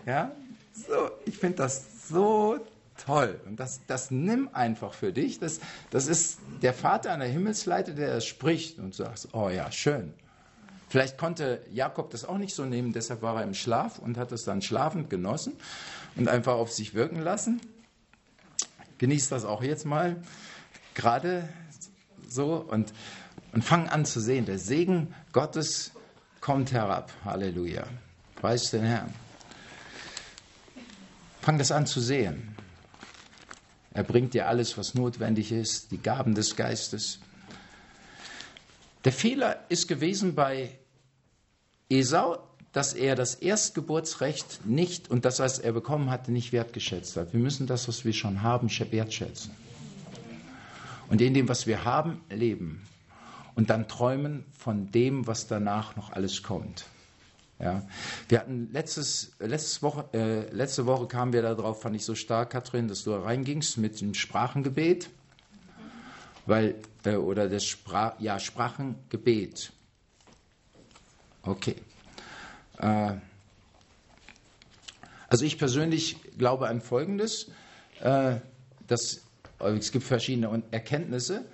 [0.07, 0.33] Ja,
[0.73, 2.59] so, ich finde das so
[3.05, 3.41] toll.
[3.47, 5.39] Und das, das nimm einfach für dich.
[5.39, 9.71] Das, das ist der Vater an der Himmelsleite, der das spricht und sagt, oh ja,
[9.71, 10.13] schön.
[10.89, 14.33] Vielleicht konnte Jakob das auch nicht so nehmen, deshalb war er im Schlaf und hat
[14.33, 15.55] es dann schlafend genossen
[16.15, 17.61] und einfach auf sich wirken lassen.
[18.99, 20.17] Genießt das auch jetzt mal,
[20.95, 21.49] gerade
[22.29, 22.93] so und,
[23.53, 25.93] und fang an zu sehen, der Segen Gottes
[26.41, 27.13] kommt herab.
[27.25, 27.85] Halleluja.
[28.37, 29.13] Preis den Herrn.
[31.41, 32.56] Fang das an zu sehen.
[33.97, 37.19] Er bringt dir alles, was notwendig ist, die Gaben des Geistes.
[39.07, 40.79] Der Fehler ist gewesen bei
[41.89, 42.37] Esau,
[42.75, 47.33] dass er das Erstgeburtsrecht nicht und das, was er bekommen hatte, nicht wertgeschätzt hat.
[47.33, 49.53] Wir müssen das, was wir schon haben, wertschätzen.
[51.09, 52.87] Und in dem, was wir haben, leben.
[53.55, 56.85] Und dann träumen von dem, was danach noch alles kommt.
[57.59, 57.87] Ja.
[58.29, 62.51] Wir hatten letztes, letztes Woche, äh, letzte Woche kamen wir darauf, fand ich so stark,
[62.51, 65.09] Katrin, dass du da reingingst mit dem Sprachengebet
[66.47, 69.73] weil, äh, oder das Sprach, ja, Sprachengebet.
[71.43, 71.77] Okay.
[72.79, 73.15] Äh,
[75.29, 77.51] also ich persönlich glaube an Folgendes,
[78.01, 78.37] äh,
[78.87, 79.23] dass,
[79.59, 81.45] es gibt verschiedene Erkenntnisse.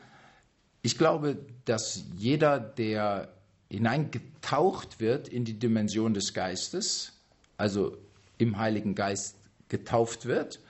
[0.83, 3.29] Ich glaube, dass jeder, der
[3.73, 7.13] hineingetaucht wird in die Dimension des Geistes,
[7.57, 7.97] also
[8.37, 9.37] im Heiligen Geist
[9.69, 10.61] getauft wird,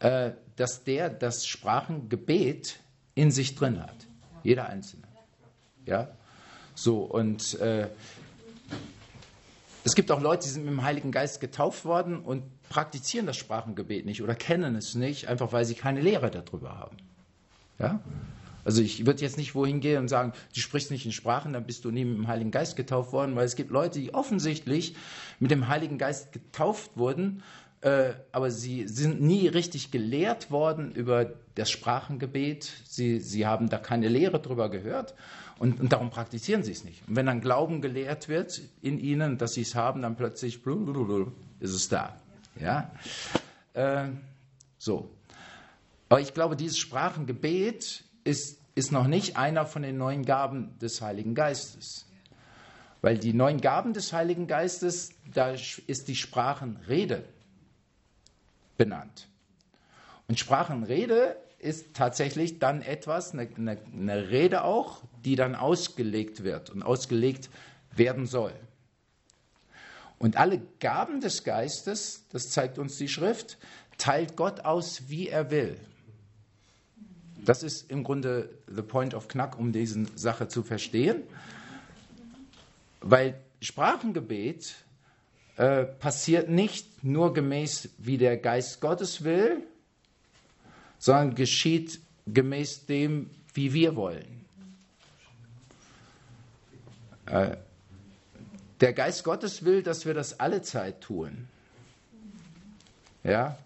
[0.00, 2.80] äh, dass der das Sprachengebet
[3.14, 3.94] in sich drin hat.
[4.42, 5.04] Jeder Einzelne.
[5.86, 6.08] Ja?
[6.74, 7.88] So, und äh,
[9.84, 13.36] es gibt auch Leute, die sind mit dem Heiligen Geist getauft worden und praktizieren das
[13.36, 16.96] Sprachengebet nicht oder kennen es nicht, einfach weil sie keine Lehre darüber haben.
[17.78, 18.00] Ja?
[18.64, 21.64] Also ich würde jetzt nicht wohin gehen und sagen, du sprichst nicht in Sprachen, dann
[21.64, 24.94] bist du nie mit dem Heiligen Geist getauft worden, weil es gibt Leute, die offensichtlich
[25.40, 27.42] mit dem Heiligen Geist getauft wurden,
[27.82, 32.70] äh, aber sie sind nie richtig gelehrt worden über das Sprachengebet.
[32.84, 35.14] Sie, sie haben da keine Lehre drüber gehört
[35.58, 37.02] und, und darum praktizieren sie es nicht.
[37.08, 41.72] Und wenn dann Glauben gelehrt wird in ihnen, dass sie es haben, dann plötzlich ist
[41.72, 42.16] es da.
[42.60, 42.92] Ja?
[43.74, 44.08] Äh,
[44.78, 45.10] so.
[46.08, 51.00] Aber ich glaube, dieses Sprachengebet ist, ist noch nicht einer von den neuen Gaben des
[51.00, 52.06] Heiligen Geistes.
[53.00, 57.24] Weil die neuen Gaben des Heiligen Geistes, da ist die Sprachenrede
[58.76, 59.28] benannt.
[60.28, 66.70] Und Sprachenrede ist tatsächlich dann etwas, eine, eine, eine Rede auch, die dann ausgelegt wird
[66.70, 67.50] und ausgelegt
[67.94, 68.54] werden soll.
[70.18, 73.58] Und alle Gaben des Geistes, das zeigt uns die Schrift,
[73.98, 75.78] teilt Gott aus, wie er will.
[77.44, 81.22] Das ist im Grunde the point of Knack, um diese Sache zu verstehen.
[83.00, 84.74] Weil Sprachengebet
[85.56, 89.66] äh, passiert nicht nur gemäß, wie der Geist Gottes will,
[90.98, 94.44] sondern geschieht gemäß dem, wie wir wollen.
[97.26, 97.56] Äh,
[98.80, 101.48] der Geist Gottes will, dass wir das alle Zeit tun.
[103.24, 103.58] Ja,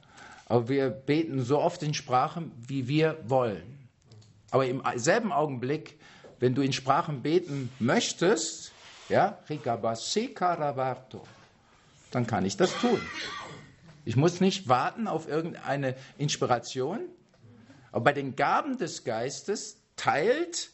[0.47, 3.89] aber wir beten so oft in Sprachen, wie wir wollen.
[4.51, 5.99] Aber im selben Augenblick,
[6.39, 8.73] wenn du in Sprachen beten möchtest,
[9.09, 9.39] ja,
[12.13, 13.01] dann kann ich das tun.
[14.05, 17.01] Ich muss nicht warten auf irgendeine Inspiration,
[17.91, 20.71] aber bei den Gaben des Geistes teilt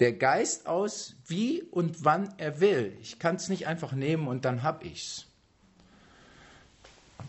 [0.00, 2.96] der Geist aus, wie und wann er will.
[3.02, 5.27] Ich kann es nicht einfach nehmen und dann habe ich es.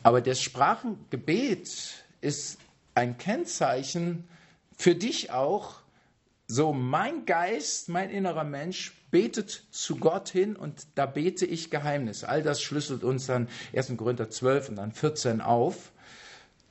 [0.03, 2.57] Aber das Sprachengebet ist
[2.95, 4.27] ein Kennzeichen
[4.75, 5.75] für dich auch.
[6.47, 12.23] So, mein Geist, mein innerer Mensch betet zu Gott hin und da bete ich Geheimnis.
[12.23, 13.95] All das schlüsselt uns dann 1.
[13.97, 15.91] Korinther 12 und dann 14 auf.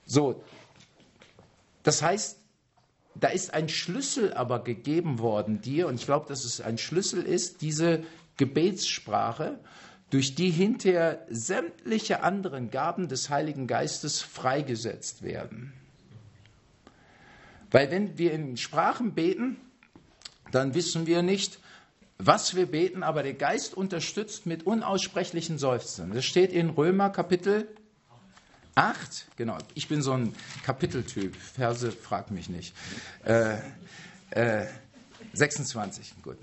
[0.04, 0.42] So,
[1.82, 2.38] das heißt,
[3.14, 7.22] da ist ein Schlüssel aber gegeben worden dir, und ich glaube, dass es ein Schlüssel
[7.22, 8.02] ist, diese
[8.36, 9.58] Gebetssprache,
[10.10, 15.72] durch die hinterher sämtliche anderen Gaben des Heiligen Geistes freigesetzt werden.
[17.70, 19.56] Weil wenn wir in Sprachen beten,
[20.50, 21.58] dann wissen wir nicht,
[22.16, 26.12] was wir beten, aber der Geist unterstützt mit unaussprechlichen Seufzern.
[26.12, 27.68] Das steht in Römer Kapitel
[28.74, 29.58] 8, genau.
[29.74, 30.34] Ich bin so ein
[30.64, 31.36] Kapiteltyp.
[31.36, 32.74] Verse, frag mich nicht.
[33.24, 33.58] Äh,
[34.30, 34.66] äh,
[35.34, 36.38] 26, gut.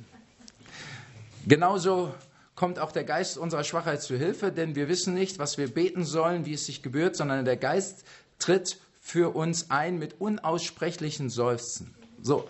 [1.48, 2.14] Genauso
[2.56, 6.06] kommt auch der Geist unserer Schwachheit zu Hilfe, denn wir wissen nicht, was wir beten
[6.06, 8.06] sollen, wie es sich gebührt, sondern der Geist
[8.40, 11.94] tritt für uns ein mit unaussprechlichen Seufzen.
[12.22, 12.50] So.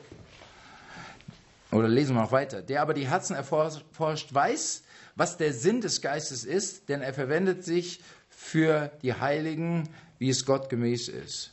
[1.72, 2.62] Oder lesen wir noch weiter.
[2.62, 4.84] Der aber die Herzen erforscht, weiß,
[5.16, 8.00] was der Sinn des Geistes ist, denn er verwendet sich
[8.30, 9.90] für die Heiligen,
[10.20, 11.52] wie es Gott gemäß ist.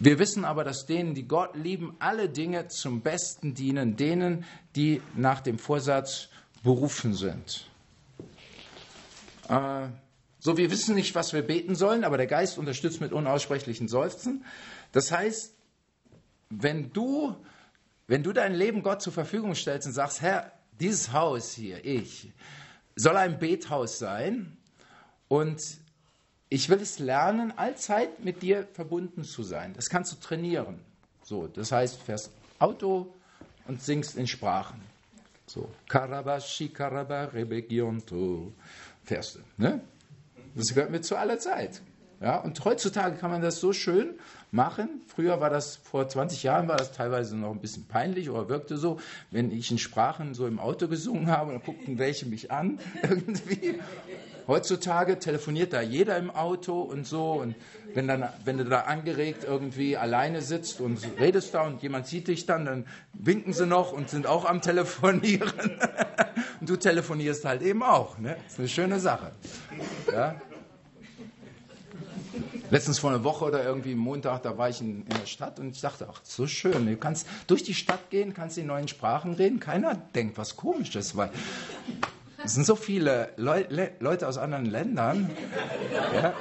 [0.00, 5.00] Wir wissen aber, dass denen, die Gott lieben, alle Dinge zum Besten dienen, denen, die
[5.14, 6.28] nach dem Vorsatz
[6.64, 7.68] berufen sind.
[9.48, 9.86] Äh,
[10.40, 14.44] so, wir wissen nicht, was wir beten sollen, aber der Geist unterstützt mit unaussprechlichen Seufzen.
[14.92, 15.54] Das heißt,
[16.50, 17.36] wenn du,
[18.08, 22.32] wenn du dein Leben Gott zur Verfügung stellst und sagst, Herr, dieses Haus hier, ich,
[22.96, 24.56] soll ein Bethaus sein
[25.28, 25.60] und
[26.48, 29.72] ich will es lernen, allzeit mit dir verbunden zu sein.
[29.74, 30.80] Das kannst du trainieren.
[31.22, 33.14] So, das heißt, fährst Auto
[33.66, 34.93] und singst in Sprachen.
[35.46, 38.52] So, Karabashi Karaba Rebegionto.
[39.02, 39.80] Fährst du, ne?
[40.54, 41.82] Das gehört mir zu aller Zeit.
[42.24, 44.14] Ja, und heutzutage kann man das so schön
[44.50, 45.02] machen.
[45.08, 48.78] Früher war das, vor 20 Jahren war das teilweise noch ein bisschen peinlich oder wirkte
[48.78, 48.98] so,
[49.30, 53.78] wenn ich in Sprachen so im Auto gesungen habe, dann guckten welche mich an irgendwie.
[54.46, 57.32] Heutzutage telefoniert da jeder im Auto und so.
[57.32, 57.56] Und
[57.92, 62.28] wenn, dann, wenn du da angeregt irgendwie alleine sitzt und redest da und jemand sieht
[62.28, 65.78] dich dann, dann winken sie noch und sind auch am Telefonieren.
[66.60, 68.16] und du telefonierst halt eben auch.
[68.16, 68.36] Ne?
[68.44, 69.32] Das ist eine schöne Sache.
[70.10, 70.36] Ja?
[72.70, 75.74] Letztens vor einer Woche oder irgendwie Montag, da war ich in, in, der Stadt und
[75.74, 76.86] ich dachte, ach, so schön.
[76.86, 79.60] Du kannst durch die Stadt gehen, kannst in neuen Sprachen reden.
[79.60, 81.30] Keiner denkt was Komisches, weil
[82.42, 85.30] es sind so viele Leu Le Leute aus anderen Ländern.
[86.14, 86.32] Ja.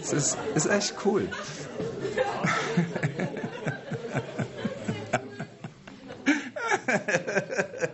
[0.00, 1.28] Es ist, ist echt cool.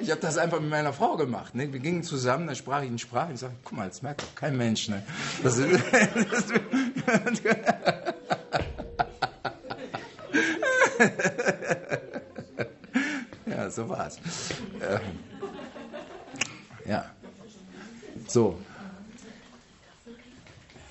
[0.00, 1.54] Ich habe das einfach mit meiner Frau gemacht.
[1.54, 1.72] Ne?
[1.72, 3.32] Wir gingen zusammen, da sprach ich in Sprache.
[3.34, 4.88] Ich sagte, guck mal, das merkt doch kein Mensch.
[4.88, 5.02] Ne?
[5.42, 6.50] Das ist, das
[13.46, 14.18] ja, so war's.
[14.80, 15.00] Ähm,
[16.86, 17.04] ja.
[18.26, 18.58] So.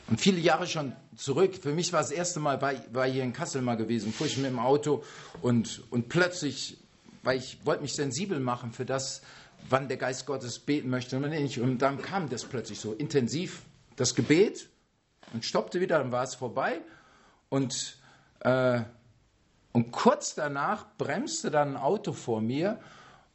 [0.07, 3.33] Und viele Jahre schon zurück, für mich war das erste Mal, bei, war hier in
[3.33, 5.03] Kassel mal gewesen, fuhr ich mit dem Auto
[5.41, 6.77] und, und plötzlich,
[7.29, 9.21] weil ich wollte mich sensibel machen für das,
[9.69, 11.59] wann der Geist Gottes beten möchte und nicht.
[11.59, 13.61] Und dann kam das plötzlich so intensiv,
[13.97, 14.67] das Gebet,
[15.31, 16.81] und stoppte wieder, dann war es vorbei.
[17.49, 17.99] Und,
[18.39, 18.81] äh,
[19.73, 22.79] und kurz danach bremste dann ein Auto vor mir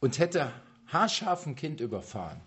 [0.01, 0.51] und hätte
[0.87, 2.41] haarscharf ein Kind überfahren.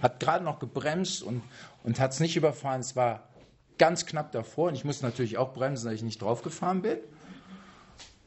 [0.00, 1.44] Hat gerade noch gebremst und,
[1.84, 2.80] und hat es nicht überfahren.
[2.80, 3.28] Es war
[3.78, 6.98] ganz knapp davor und ich musste natürlich auch bremsen, dass ich nicht draufgefahren bin.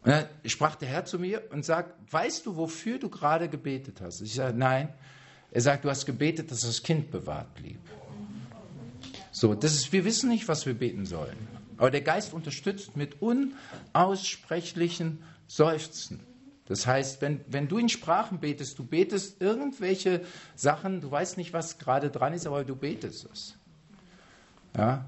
[0.05, 4.01] Und dann sprach der Herr zu mir und sagt, weißt du, wofür du gerade gebetet
[4.01, 4.21] hast?
[4.21, 4.93] Ich sage, nein.
[5.51, 7.79] Er sagt, du hast gebetet, dass das Kind bewahrt blieb.
[9.31, 11.35] So, das ist, wir wissen nicht, was wir beten sollen.
[11.77, 16.19] Aber der Geist unterstützt mit unaussprechlichen Seufzen.
[16.67, 20.21] Das heißt, wenn, wenn du in Sprachen betest, du betest irgendwelche
[20.55, 23.55] Sachen, du weißt nicht, was gerade dran ist, aber du betest es.
[24.77, 25.05] Ja?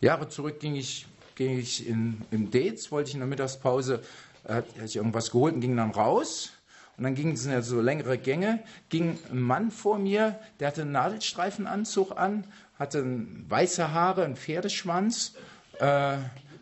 [0.00, 1.06] Jahre zurück ging ich,
[1.36, 4.02] ging ich in, im Dates, wollte ich in der Mittagspause,
[4.44, 6.50] äh, hatte ich irgendwas geholt und ging dann raus.
[6.96, 10.82] Und dann gingen es ja so längere Gänge, ging ein Mann vor mir, der hatte
[10.82, 12.44] einen Nadelstreifenanzug an,
[12.78, 13.04] hatte
[13.48, 15.34] weiße Haare, einen Pferdeschwanz,
[15.78, 16.16] äh,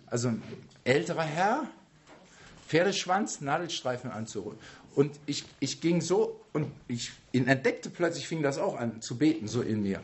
[0.07, 0.43] also ein
[0.83, 1.69] älterer Herr,
[2.67, 4.57] Pferdeschwanz, Nadelstreifenanzug.
[4.97, 9.17] Und ich, ich ging so und ich ihn entdeckte plötzlich, fing das auch an zu
[9.17, 10.01] beten, so in mir.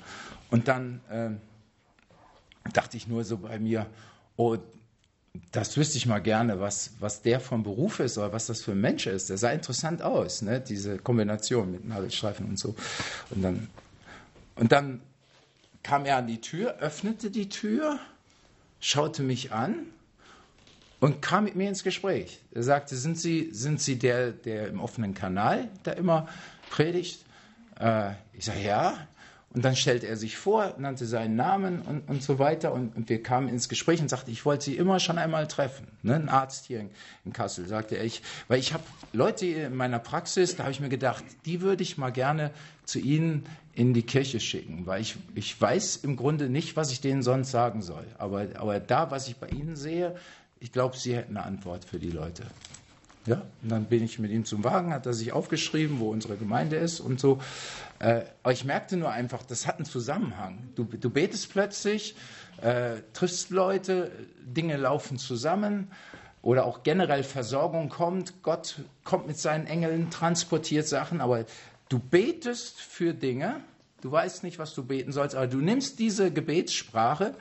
[0.51, 1.31] Und dann äh,
[2.73, 3.87] dachte ich nur so bei mir,
[4.41, 4.57] oh,
[5.53, 8.73] das wüsste ich mal gerne, was, was der vom Beruf ist oder was das für
[8.73, 9.29] ein Mensch ist.
[9.29, 10.61] Der sah interessant aus, ne?
[10.61, 12.75] diese Kombination mit Nadelstreifen und so.
[13.31, 13.69] Und dann,
[14.57, 15.03] und dann
[15.83, 17.99] kam er an die Tür, öffnete die Tür,
[18.81, 19.87] schaute mich an
[21.01, 22.41] und kam mit mir ins Gespräch.
[22.53, 26.29] Er sagte, sind Sie, sind Sie der, der im offenen Kanal da immer
[26.71, 27.25] predigt?
[27.79, 29.07] Äh, ich sage, ja.
[29.53, 32.73] Und dann stellte er sich vor, nannte seinen Namen und, und so weiter.
[32.73, 35.89] Und, und, wir kamen ins Gespräch und sagte, ich wollte Sie immer schon einmal treffen.
[36.03, 36.15] Ne?
[36.15, 36.91] Ein Arzt hier in,
[37.25, 38.05] in Kassel, sagte er.
[38.05, 41.83] Ich, weil ich habe Leute in meiner Praxis, da habe ich mir gedacht, die würde
[41.83, 42.53] ich mal gerne
[42.85, 43.45] zu Ihnen
[43.75, 44.87] in die Kirche schicken.
[44.87, 48.07] Weil ich, ich weiß im Grunde nicht, was ich denen sonst sagen soll.
[48.19, 50.15] Aber, aber da, was ich bei Ihnen sehe,
[50.61, 52.45] ich glaube, Sie hätten eine Antwort für die Leute.
[53.27, 56.37] Ja, und dann bin ich mit ihm zum Wagen, hat er sich aufgeschrieben, wo unsere
[56.37, 57.41] Gemeinde ist und so.
[58.01, 60.71] Äh, aber ich merkte nur einfach, das hat einen Zusammenhang.
[60.75, 62.17] Du, du betest plötzlich,
[62.63, 64.11] äh, triffst Leute,
[64.43, 65.91] Dinge laufen zusammen
[66.41, 68.43] oder auch generell Versorgung kommt.
[68.43, 71.45] Gott kommt mit seinen Engeln, transportiert Sachen, aber
[71.91, 73.61] du betest für Dinge,
[74.01, 77.35] du weißt nicht, was du beten sollst, aber du nimmst diese Gebetssprache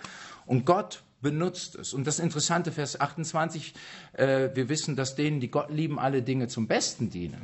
[0.45, 1.93] und Gott benutzt es.
[1.93, 3.73] Und das interessante Vers 28,
[4.11, 7.41] äh, wir wissen, dass denen, die Gott lieben, alle Dinge zum Besten dienen.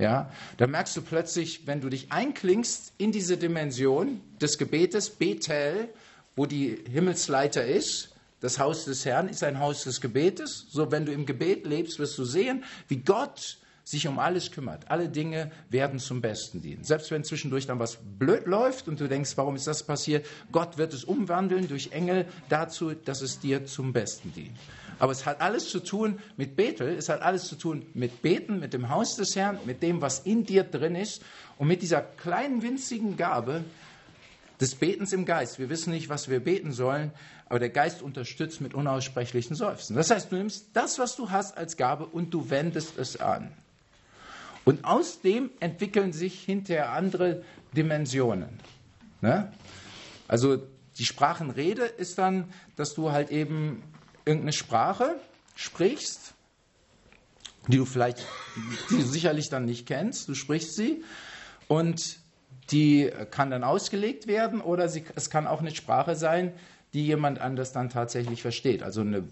[0.00, 5.88] Ja, da merkst du plötzlich, wenn du dich einklingst in diese Dimension des Gebetes, Bethel,
[6.36, 10.66] wo die Himmelsleiter ist, das Haus des Herrn ist ein Haus des Gebetes.
[10.70, 14.90] So, wenn du im Gebet lebst, wirst du sehen, wie Gott sich um alles kümmert.
[14.90, 16.84] Alle Dinge werden zum Besten dienen.
[16.84, 20.24] Selbst wenn zwischendurch dann was blöd läuft und du denkst, warum ist das passiert?
[20.52, 24.56] Gott wird es umwandeln durch Engel dazu, dass es dir zum Besten dient.
[25.00, 28.60] Aber es hat alles zu tun mit Bethel, es hat alles zu tun mit Beten,
[28.60, 31.22] mit dem Haus des Herrn, mit dem, was in dir drin ist
[31.58, 33.64] und mit dieser kleinen winzigen Gabe
[34.60, 35.58] des Betens im Geist.
[35.58, 37.12] Wir wissen nicht, was wir beten sollen,
[37.46, 39.96] aber der Geist unterstützt mit unaussprechlichen Seufzen.
[39.96, 43.50] Das heißt, du nimmst das, was du hast als Gabe und du wendest es an.
[44.66, 47.42] Und aus dem entwickeln sich hinterher andere
[47.74, 48.50] Dimensionen.
[49.22, 49.50] Ne?
[50.28, 50.58] Also
[50.98, 53.82] die Sprachenrede ist dann, dass du halt eben
[54.30, 55.16] irgendeine Sprache
[55.56, 56.34] sprichst,
[57.66, 58.24] die du vielleicht,
[58.88, 61.02] die du sicherlich dann nicht kennst, du sprichst sie
[61.66, 62.18] und
[62.70, 66.52] die kann dann ausgelegt werden oder sie, es kann auch eine Sprache sein,
[66.92, 68.84] die jemand anders dann tatsächlich versteht.
[68.84, 69.24] Also eine,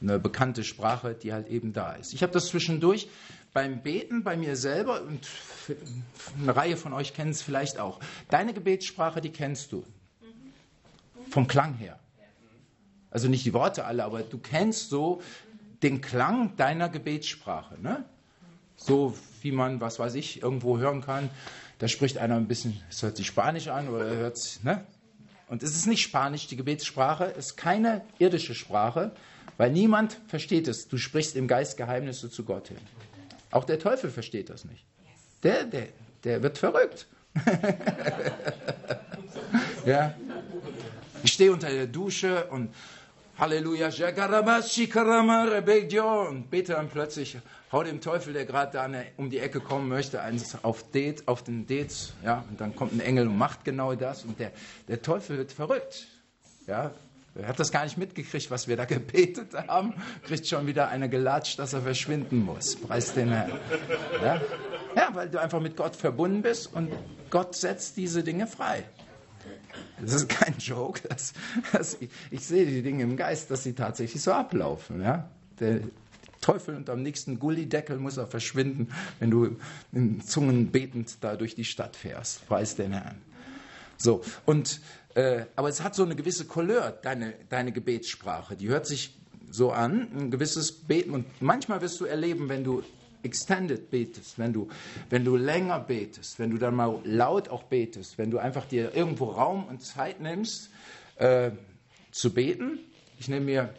[0.00, 2.12] eine bekannte Sprache, die halt eben da ist.
[2.12, 3.08] Ich habe das zwischendurch
[3.52, 5.28] beim Beten bei mir selber und
[6.42, 8.00] eine Reihe von euch kennen es vielleicht auch.
[8.28, 9.84] Deine Gebetssprache, die kennst du.
[11.30, 11.99] Vom Klang her.
[13.10, 15.20] Also nicht die Worte alle, aber du kennst so
[15.82, 17.80] den Klang deiner Gebetssprache.
[17.80, 18.04] Ne?
[18.76, 21.30] So wie man, was weiß ich, irgendwo hören kann.
[21.78, 24.84] Da spricht einer ein bisschen, es hört sich Spanisch an oder hört ne?
[25.48, 29.10] Und es ist nicht Spanisch, die Gebetssprache ist keine irdische Sprache,
[29.56, 30.86] weil niemand versteht es.
[30.86, 32.78] Du sprichst im Geist Geheimnisse zu Gott hin.
[33.50, 34.84] Auch der Teufel versteht das nicht.
[35.42, 35.88] Der, der,
[36.22, 37.06] der wird verrückt.
[39.86, 40.14] ja.
[41.24, 42.72] Ich stehe unter der Dusche und
[43.40, 43.88] Halleluja,
[46.28, 47.38] und bete dann plötzlich,
[47.72, 48.86] hau dem Teufel, der gerade da
[49.16, 52.92] um die Ecke kommen möchte, eins auf, Det, auf den Dates, ja, und dann kommt
[52.92, 54.52] ein Engel und macht genau das und der,
[54.88, 56.06] der Teufel wird verrückt,
[56.66, 56.90] ja,
[57.34, 61.08] er hat das gar nicht mitgekriegt, was wir da gebetet haben, kriegt schon wieder eine
[61.08, 62.76] gelatscht, dass er verschwinden muss.
[62.76, 63.52] Preis den Herrn.
[64.22, 64.40] Ja?
[64.94, 66.92] ja, weil du einfach mit Gott verbunden bist und
[67.30, 68.84] Gott setzt diese Dinge frei.
[70.00, 71.00] Das ist kein Joke.
[71.08, 71.32] Das,
[71.72, 75.02] das, ich, ich, sehe die Dinge im Geist, dass sie tatsächlich so ablaufen.
[75.02, 75.28] Ja?
[75.58, 75.80] Der
[76.40, 78.88] Teufel und am nächsten Gullideckel muss er verschwinden,
[79.18, 79.56] wenn du
[79.92, 82.46] in Zungen betend da durch die Stadt fährst.
[82.48, 83.20] Preis den Herrn.
[83.98, 84.80] So, und,
[85.14, 88.56] äh, aber es hat so eine gewisse Couleur, deine, deine Gebetssprache.
[88.56, 89.14] Die hört sich
[89.50, 91.10] so an, ein gewisses Beten.
[91.10, 92.82] Und manchmal wirst du erleben, wenn du
[93.22, 94.68] extended betest, wenn du,
[95.08, 98.94] wenn du länger betest, wenn du dann mal laut auch betest, wenn du einfach dir
[98.94, 100.70] irgendwo Raum und Zeit nimmst,
[101.16, 101.50] äh,
[102.10, 102.78] zu beten.
[103.18, 103.74] Ich nehme mir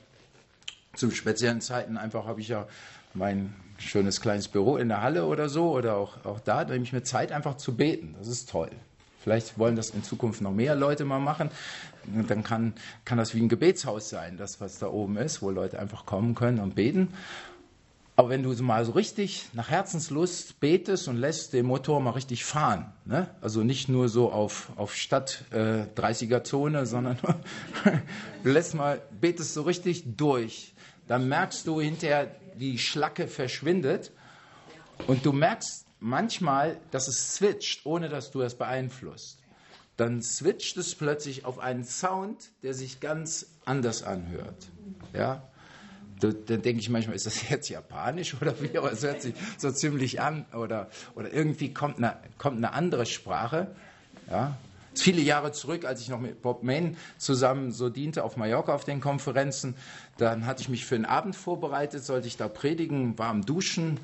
[0.95, 2.67] zu speziellen Zeiten einfach, habe ich ja
[3.13, 6.93] mein schönes kleines Büro in der Halle oder so oder auch, auch da, nehme ich
[6.93, 8.15] mir Zeit einfach zu beten.
[8.17, 8.69] Das ist toll.
[9.21, 11.51] Vielleicht wollen das in Zukunft noch mehr Leute mal machen.
[12.11, 12.73] Und dann kann,
[13.05, 16.33] kann das wie ein Gebetshaus sein, das, was da oben ist, wo Leute einfach kommen
[16.33, 17.09] können und beten.
[18.21, 22.45] Aber wenn du mal so richtig nach Herzenslust betest und lässt den Motor mal richtig
[22.45, 23.33] fahren, ne?
[23.41, 27.17] also nicht nur so auf, auf Stadt äh, 30er Zone, sondern
[28.43, 30.75] lässt mal, betest so richtig durch,
[31.07, 32.27] dann merkst du hinterher,
[32.59, 34.11] die Schlacke verschwindet
[35.07, 39.39] und du merkst manchmal, dass es switcht, ohne dass du es beeinflusst.
[39.97, 44.69] Dann switcht es plötzlich auf einen Sound, der sich ganz anders anhört.
[45.11, 45.41] Ja?
[46.21, 49.71] Dann denke ich manchmal, ist das jetzt japanisch oder wie, aber es hört sich so
[49.71, 53.75] ziemlich an oder, oder irgendwie kommt eine, kommt eine andere Sprache.
[54.29, 54.57] Ja.
[54.93, 58.83] Viele Jahre zurück, als ich noch mit Bob Main zusammen so diente auf Mallorca auf
[58.83, 59.75] den Konferenzen,
[60.17, 63.99] dann hatte ich mich für einen Abend vorbereitet, sollte ich da predigen, warm duschen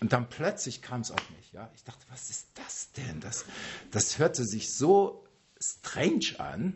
[0.00, 1.52] und dann plötzlich kam es auf mich.
[1.52, 1.70] Ja.
[1.74, 3.20] Ich dachte, was ist das denn?
[3.20, 3.44] Das,
[3.90, 5.22] das hörte sich so
[5.60, 6.74] strange an.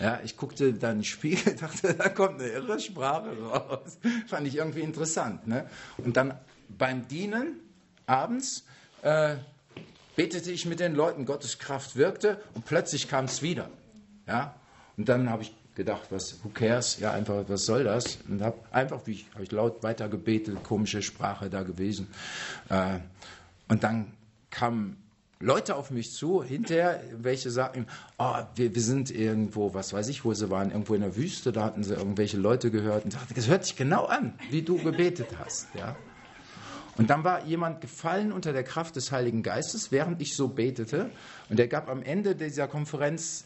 [0.00, 3.98] Ja, ich guckte dann in den Spiegel, dachte, da kommt eine irre Sprache raus.
[4.26, 5.46] Fand ich irgendwie interessant.
[5.46, 5.68] Ne?
[5.96, 6.38] Und dann
[6.68, 7.60] beim Dienen
[8.06, 8.64] abends
[9.02, 9.36] äh,
[10.14, 13.70] betete ich mit den Leuten, Gottes Kraft wirkte und plötzlich kam es wieder.
[14.26, 14.54] Ja?
[14.96, 16.98] Und dann habe ich gedacht, was, who cares?
[16.98, 18.18] Ja, einfach, was soll das?
[18.28, 22.08] Und habe einfach, wie ich, hab ich laut weiter gebetet, komische Sprache da gewesen.
[22.68, 22.98] Äh,
[23.68, 24.12] und dann
[24.50, 24.96] kamen
[25.40, 27.86] Leute auf mich zu, hinterher, welche sagten,
[28.18, 31.52] oh, wir, wir sind irgendwo, was weiß ich, wo sie waren, irgendwo in der Wüste,
[31.52, 34.78] da hatten sie irgendwelche Leute gehört und sagten, das hört sich genau an, wie du
[34.78, 35.68] gebetet hast.
[35.76, 35.94] Ja.
[36.96, 41.10] Und dann war jemand gefallen unter der Kraft des Heiligen Geistes, während ich so betete.
[41.48, 43.44] Und er gab am Ende dieser Konferenz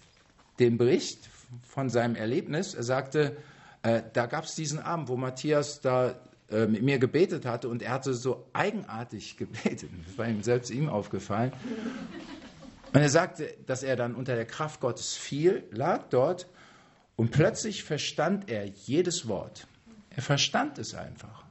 [0.59, 1.28] den Bericht
[1.62, 2.72] von seinem Erlebnis.
[2.72, 3.36] Er sagte,
[3.82, 6.14] äh, da gab es diesen Abend, wo Matthias da
[6.53, 9.90] äh, mit mir gebetet hatte und er hatte so eigenartig gebetet.
[10.07, 11.53] Das war ihm selbst ihm aufgefallen.
[12.92, 16.46] Und er sagte, dass er dann unter der Kraft Gottes fiel, lag dort
[17.16, 19.66] und plötzlich verstand er jedes Wort.
[20.11, 21.41] Er verstand es einfach.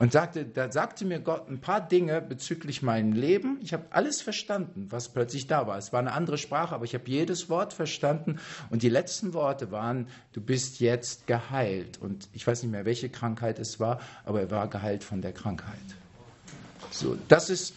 [0.00, 3.58] Und sagte, da sagte mir Gott ein paar Dinge bezüglich meinem Leben.
[3.60, 5.76] Ich habe alles verstanden, was plötzlich da war.
[5.76, 8.40] Es war eine andere Sprache, aber ich habe jedes Wort verstanden.
[8.70, 11.98] Und die letzten Worte waren, du bist jetzt geheilt.
[12.00, 15.34] Und ich weiß nicht mehr, welche Krankheit es war, aber er war geheilt von der
[15.34, 15.76] Krankheit.
[16.90, 17.74] So, das ist,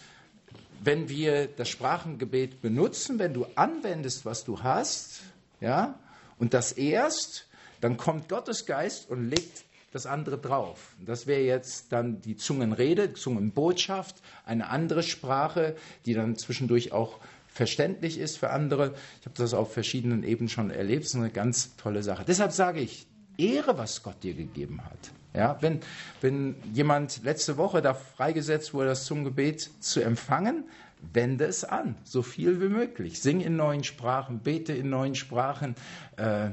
[0.81, 5.23] wenn wir das Sprachengebet benutzen, wenn du anwendest, was du hast,
[5.59, 5.99] ja,
[6.39, 7.49] und das erst,
[7.81, 10.95] dann kommt Gottes Geist und legt das andere drauf.
[11.05, 14.15] Das wäre jetzt dann die Zungenrede, Zungenbotschaft,
[14.45, 15.75] eine andere Sprache,
[16.05, 18.95] die dann zwischendurch auch verständlich ist für andere.
[19.19, 21.03] Ich habe das auf verschiedenen Ebenen schon erlebt.
[21.03, 22.23] Das ist eine ganz tolle Sache.
[22.27, 23.05] Deshalb sage ich,
[23.37, 25.11] Ehre, was Gott dir gegeben hat.
[25.35, 25.79] Ja, wenn,
[26.21, 30.65] wenn jemand letzte Woche da freigesetzt wurde, das Zungengebet zu empfangen,
[31.11, 33.21] wende es an, so viel wie möglich.
[33.21, 35.75] Sing in neuen Sprachen, bete in neuen Sprachen.
[36.17, 36.51] Äh,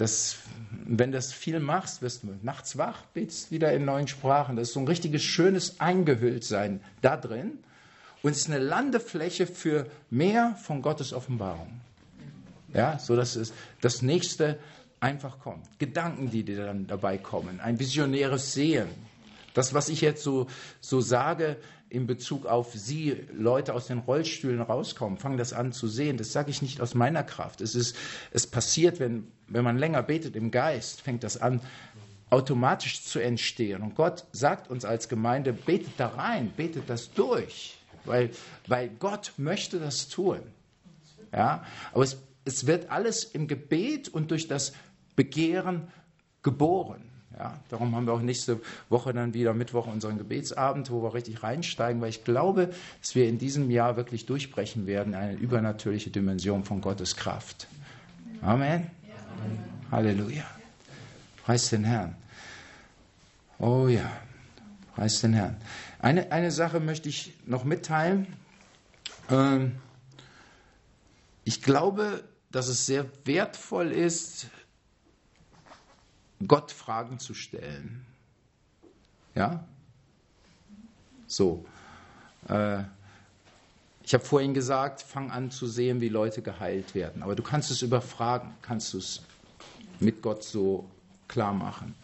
[0.00, 0.38] das,
[0.86, 4.56] wenn du das viel machst, wirst du nachts wach, betest wieder in neuen Sprachen.
[4.56, 7.58] Das ist so ein richtiges schönes Eingehülltsein da drin.
[8.22, 11.80] Und es ist eine Landefläche für mehr von Gottes Offenbarung.
[12.72, 14.58] Ja, so dass es das nächste
[15.00, 15.78] einfach kommt.
[15.78, 17.60] Gedanken, die dir dann dabei kommen.
[17.60, 18.88] Ein visionäres Sehen.
[19.52, 20.46] Das, was ich jetzt so,
[20.80, 21.56] so sage,
[21.90, 26.16] in Bezug auf Sie, Leute aus den Rollstühlen rauskommen, fangen das an zu sehen.
[26.16, 27.60] Das sage ich nicht aus meiner Kraft.
[27.60, 27.96] Es, ist,
[28.30, 31.60] es passiert, wenn, wenn man länger betet im Geist, fängt das an
[32.30, 33.82] automatisch zu entstehen.
[33.82, 38.30] Und Gott sagt uns als Gemeinde, betet da rein, betet das durch, weil,
[38.68, 40.40] weil Gott möchte das tun.
[41.32, 41.64] Ja?
[41.92, 44.72] Aber es, es wird alles im Gebet und durch das
[45.16, 45.88] Begehren
[46.42, 47.09] geboren.
[47.40, 48.60] Ja, darum haben wir auch nächste
[48.90, 53.26] Woche dann wieder Mittwoch unseren Gebetsabend, wo wir richtig reinsteigen, weil ich glaube, dass wir
[53.30, 57.66] in diesem Jahr wirklich durchbrechen werden, eine übernatürliche Dimension von Gottes Kraft.
[58.42, 58.90] Amen.
[59.08, 59.90] Ja.
[59.90, 60.44] Halleluja.
[61.42, 62.14] Preis den Herrn.
[63.58, 64.12] Oh ja,
[64.94, 65.56] preis den Herrn.
[65.98, 68.26] Eine, eine Sache möchte ich noch mitteilen.
[69.30, 69.76] Ähm,
[71.44, 72.22] ich glaube,
[72.52, 74.48] dass es sehr wertvoll ist,
[76.46, 78.06] Gott Fragen zu stellen.
[79.34, 79.64] Ja?
[81.26, 81.64] So.
[82.48, 82.84] Äh,
[84.02, 87.22] ich habe vorhin gesagt, fang an zu sehen, wie Leute geheilt werden.
[87.22, 89.22] Aber du kannst es überfragen, kannst du es
[90.00, 90.88] mit Gott so
[91.28, 91.94] klar machen.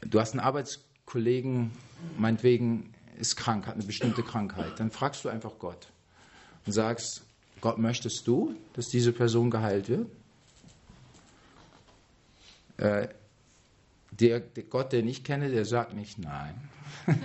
[0.00, 1.70] Du hast einen Arbeitskollegen,
[2.18, 4.80] meinetwegen ist krank, hat eine bestimmte Krankheit.
[4.80, 5.86] Dann fragst du einfach Gott
[6.64, 7.22] und sagst,
[7.60, 10.08] Gott, möchtest du, dass diese Person geheilt wird?
[12.78, 13.08] Äh,
[14.20, 16.54] der, der Gott, den ich kenne, der sagt nicht nein.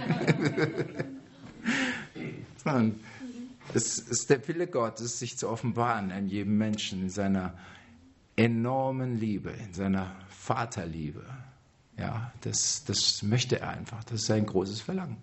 [2.64, 3.00] Sondern
[3.74, 7.54] es ist der Wille Gottes, sich zu offenbaren an jedem Menschen in seiner
[8.36, 11.26] enormen Liebe, in seiner Vaterliebe.
[11.98, 14.04] Ja, das, das möchte er einfach.
[14.06, 15.18] Das ist sein großes Verlangen.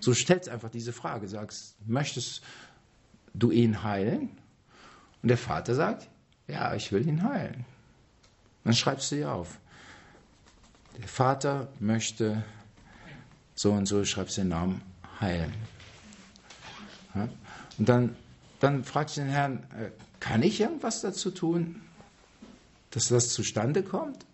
[0.00, 2.42] So stellst einfach diese Frage, sagst, möchtest
[3.34, 4.30] du ihn heilen?
[5.22, 6.08] Und der Vater sagt,
[6.48, 7.64] ja, ich will ihn heilen.
[8.64, 9.58] Dann schreibst du dir auf
[10.98, 12.44] der Vater möchte
[13.54, 14.82] so und so, schreibst den Namen,
[15.20, 15.52] heilen.
[17.78, 18.16] Und dann,
[18.60, 19.90] dann fragst du den Herrn, äh,
[20.20, 21.80] kann ich irgendwas dazu tun,
[22.90, 24.26] dass das zustande kommt?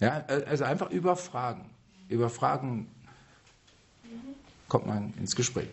[0.00, 1.64] Ja, also einfach überfragen.
[2.08, 2.88] Überfragen
[4.68, 5.68] kommt man ins Gespräch.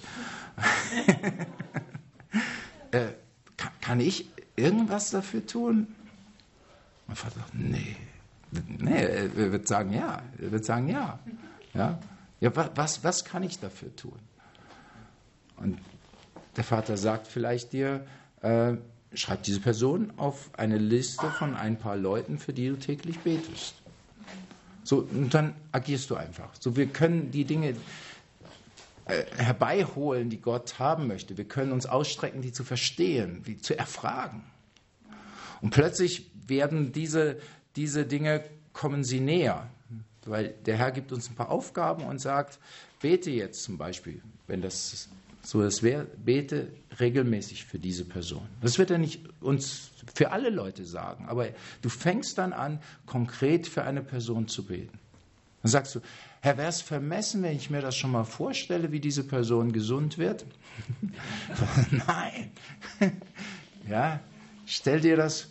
[2.91, 3.08] äh,
[3.82, 5.93] kann, ich irgendwas dafür tun?
[7.08, 7.95] Mein Vater sagt, nee,
[8.68, 10.22] Nee, er wird sagen ja.
[10.41, 11.20] Er wird sagen ja.
[11.74, 11.99] Ja,
[12.39, 14.20] ja was, was kann ich dafür tun?
[15.58, 15.78] Und
[16.58, 18.06] der Vater sagt vielleicht dir,
[18.41, 18.74] äh,
[19.14, 23.76] schreib diese Person auf eine Liste von ein paar Leuten, für die du täglich betest.
[24.84, 26.49] So, und dann agierst du einfach.
[26.60, 27.76] So, wir können die Dinge
[29.06, 31.38] äh, herbeiholen, die Gott haben möchte.
[31.38, 34.43] Wir können uns ausstrecken, die zu verstehen, die zu erfragen.
[35.62, 37.38] Und plötzlich werden diese
[37.76, 39.69] diese Dinge kommen sie näher,
[40.26, 42.59] weil der Herr gibt uns ein paar Aufgaben und sagt,
[43.01, 45.09] bete jetzt zum Beispiel, wenn das
[45.43, 48.47] so das wäre, bete regelmäßig für diese Person.
[48.61, 51.49] Das wird er nicht uns für alle Leute sagen, aber
[51.82, 54.97] du fängst dann an, konkret für eine Person zu beten.
[55.61, 55.99] Dann sagst du,
[56.41, 60.17] Herr, wäre es vermessen, wenn ich mir das schon mal vorstelle, wie diese Person gesund
[60.17, 60.45] wird?
[61.91, 62.51] Nein.
[63.89, 64.19] ja,
[64.65, 65.47] stell dir das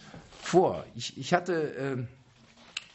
[0.54, 0.84] vor.
[0.94, 1.96] Ich, ich hatte, äh,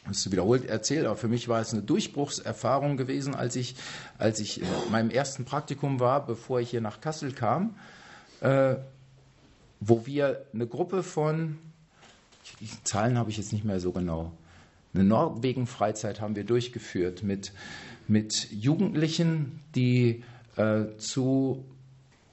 [0.06, 3.74] das ist wiederholt erzählt, aber für mich war es eine Durchbruchserfahrung gewesen, als ich,
[4.16, 7.76] als ich in meinem ersten Praktikum war, bevor ich hier nach Kassel kam,
[8.40, 8.76] äh,
[9.78, 11.58] wo wir eine Gruppe von,
[12.60, 14.32] die Zahlen habe ich jetzt nicht mehr so genau,
[14.94, 17.52] eine Norwegen-Freizeit haben wir durchgeführt mit,
[18.08, 20.24] mit Jugendlichen, die
[20.56, 21.62] äh, zu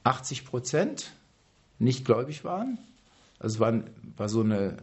[0.04, 1.12] 80 Prozent
[1.78, 2.78] nicht gläubig waren.
[3.38, 3.74] Also es war,
[4.16, 4.78] war so eine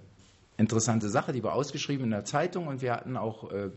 [0.58, 3.70] interessante Sache, die war ausgeschrieben in der Zeitung und wir hatten auch äh,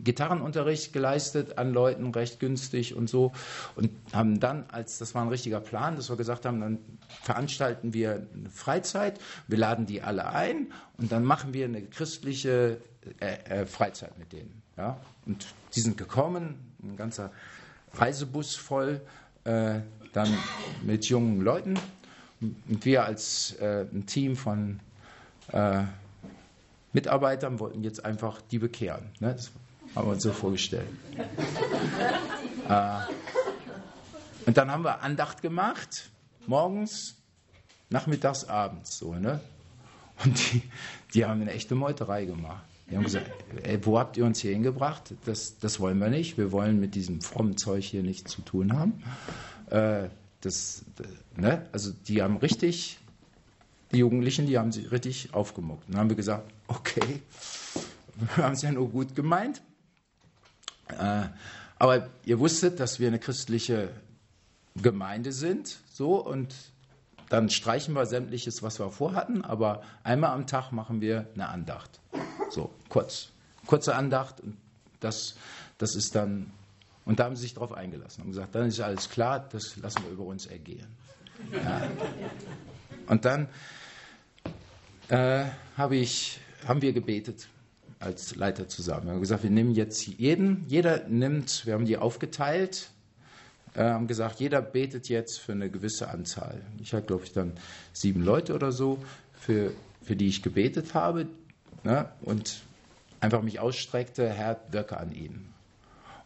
[0.00, 3.32] Gitarrenunterricht geleistet an Leuten recht günstig und so
[3.76, 6.78] und haben dann, als das war ein richtiger Plan, dass wir gesagt haben, dann
[7.22, 12.78] veranstalten wir eine Freizeit, wir laden die alle ein und dann machen wir eine christliche
[13.20, 14.62] äh, äh, Freizeit mit denen.
[14.76, 14.98] Ja?
[15.24, 17.30] Und die sind gekommen, ein ganzer
[17.94, 19.00] Reisebus voll,
[19.44, 19.80] äh,
[20.12, 20.28] dann
[20.82, 21.74] mit jungen Leuten
[22.40, 24.80] und wir als äh, ein Team von
[25.52, 25.82] äh,
[26.96, 29.04] Mitarbeitern wollten jetzt einfach die bekehren.
[29.20, 29.34] Ne?
[29.34, 29.50] Das
[29.94, 30.88] haben wir uns so vorgestellt.
[32.68, 33.00] äh,
[34.46, 36.08] und dann haben wir Andacht gemacht,
[36.46, 37.16] morgens,
[37.90, 38.96] nachmittags, abends.
[38.98, 39.40] So, ne?
[40.24, 40.62] Und die,
[41.12, 42.64] die haben eine echte Meuterei gemacht.
[42.90, 43.30] Die haben gesagt,
[43.62, 45.12] ey, wo habt ihr uns hier hingebracht?
[45.26, 46.38] Das, das wollen wir nicht.
[46.38, 49.02] Wir wollen mit diesem frommen Zeug hier nichts zu tun haben.
[49.68, 50.08] Äh,
[50.40, 50.82] das,
[51.36, 51.66] ne?
[51.72, 52.98] Also die haben richtig
[53.92, 55.84] die Jugendlichen, die haben sich richtig aufgemuckt.
[55.88, 57.22] Dann haben wir gesagt, okay,
[58.34, 59.62] wir haben es ja nur gut gemeint.
[60.88, 61.24] Äh,
[61.78, 63.90] aber ihr wusstet, dass wir eine christliche
[64.76, 66.54] Gemeinde sind, so und
[67.28, 72.00] dann streichen wir sämtliches, was wir vorhatten, aber einmal am Tag machen wir eine Andacht.
[72.50, 73.30] So, kurz.
[73.66, 74.56] Kurze Andacht und
[75.00, 75.36] das,
[75.78, 76.52] das ist dann,
[77.04, 80.04] und da haben sie sich darauf eingelassen und gesagt, dann ist alles klar, das lassen
[80.04, 80.86] wir über uns ergehen.
[81.52, 81.82] Ja.
[83.08, 83.48] Und dann
[85.08, 85.44] äh,
[85.76, 87.48] hab ich, haben wir gebetet
[87.98, 89.06] als Leiter zusammen.
[89.06, 92.90] Wir haben gesagt, wir nehmen jetzt jeden, jeder nimmt, wir haben die aufgeteilt,
[93.74, 96.60] äh, haben gesagt, jeder betet jetzt für eine gewisse Anzahl.
[96.80, 97.52] Ich hatte, glaube ich, dann
[97.92, 98.98] sieben Leute oder so,
[99.38, 101.26] für, für die ich gebetet habe
[101.84, 102.62] ne, und
[103.20, 105.52] einfach mich ausstreckte, Herr, wirke an ihnen.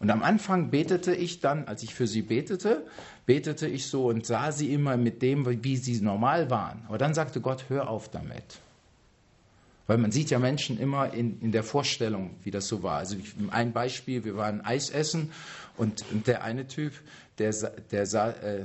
[0.00, 2.86] Und am Anfang betete ich dann, als ich für sie betete,
[3.26, 6.82] betete ich so und sah sie immer mit dem, wie sie normal waren.
[6.88, 8.60] Aber dann sagte Gott, hör auf damit.
[9.90, 12.98] Weil man sieht ja Menschen immer in, in der Vorstellung, wie das so war.
[12.98, 13.16] Also
[13.50, 15.32] ein Beispiel, wir waren Eis essen
[15.76, 16.92] und, und der eine Typ,
[17.38, 17.52] der,
[17.90, 18.04] der,
[18.44, 18.64] äh,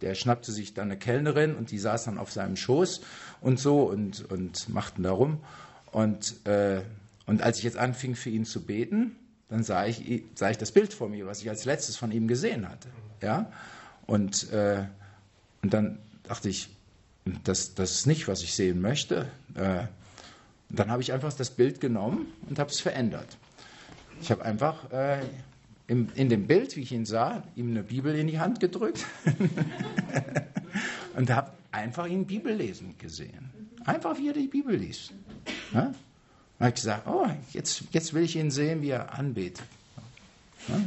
[0.00, 3.02] der schnappte sich dann eine Kellnerin und die saß dann auf seinem Schoß
[3.40, 5.38] und so und, und machten da rum.
[5.92, 6.80] Und, äh,
[7.26, 9.14] und als ich jetzt anfing für ihn zu beten,
[9.48, 12.26] dann sah ich, sah ich das Bild vor mir, was ich als letztes von ihm
[12.26, 12.88] gesehen hatte.
[13.22, 13.52] Ja?
[14.08, 14.82] Und, äh,
[15.62, 16.70] und dann dachte ich,
[17.44, 19.28] das, das ist nicht, was ich sehen möchte.
[19.54, 19.84] Äh,
[20.68, 23.36] dann habe ich einfach das Bild genommen und habe es verändert.
[24.20, 25.20] Ich habe einfach äh,
[25.86, 29.04] im, in dem Bild, wie ich ihn sah, ihm eine Bibel in die Hand gedrückt
[31.16, 33.50] und habe einfach ihn Bibel lesen gesehen.
[33.84, 35.12] Einfach, wie er die Bibel liest.
[35.72, 35.86] Ja?
[35.86, 35.94] Und
[36.58, 39.62] habe ich gesagt, oh, jetzt, jetzt will ich ihn sehen, wie er anbetet.
[40.68, 40.80] Ja?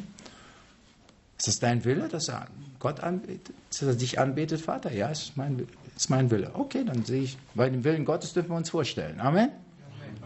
[1.38, 2.48] Ist das dein Wille, dass er
[2.80, 3.56] Gott anbetet?
[3.70, 4.92] Dass er dich anbetet, Vater?
[4.92, 5.66] Ja, ist mein,
[5.96, 6.52] ist mein Wille.
[6.56, 9.22] Okay, dann sehe ich, bei dem Willen Gottes dürfen wir uns vorstellen.
[9.22, 9.50] Amen.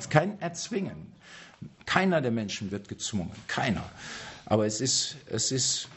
[0.03, 1.13] Ist kein Erzwingen.
[1.85, 3.31] Keiner der Menschen wird gezwungen.
[3.47, 3.89] Keiner.
[4.45, 5.87] Aber es ist, es ist,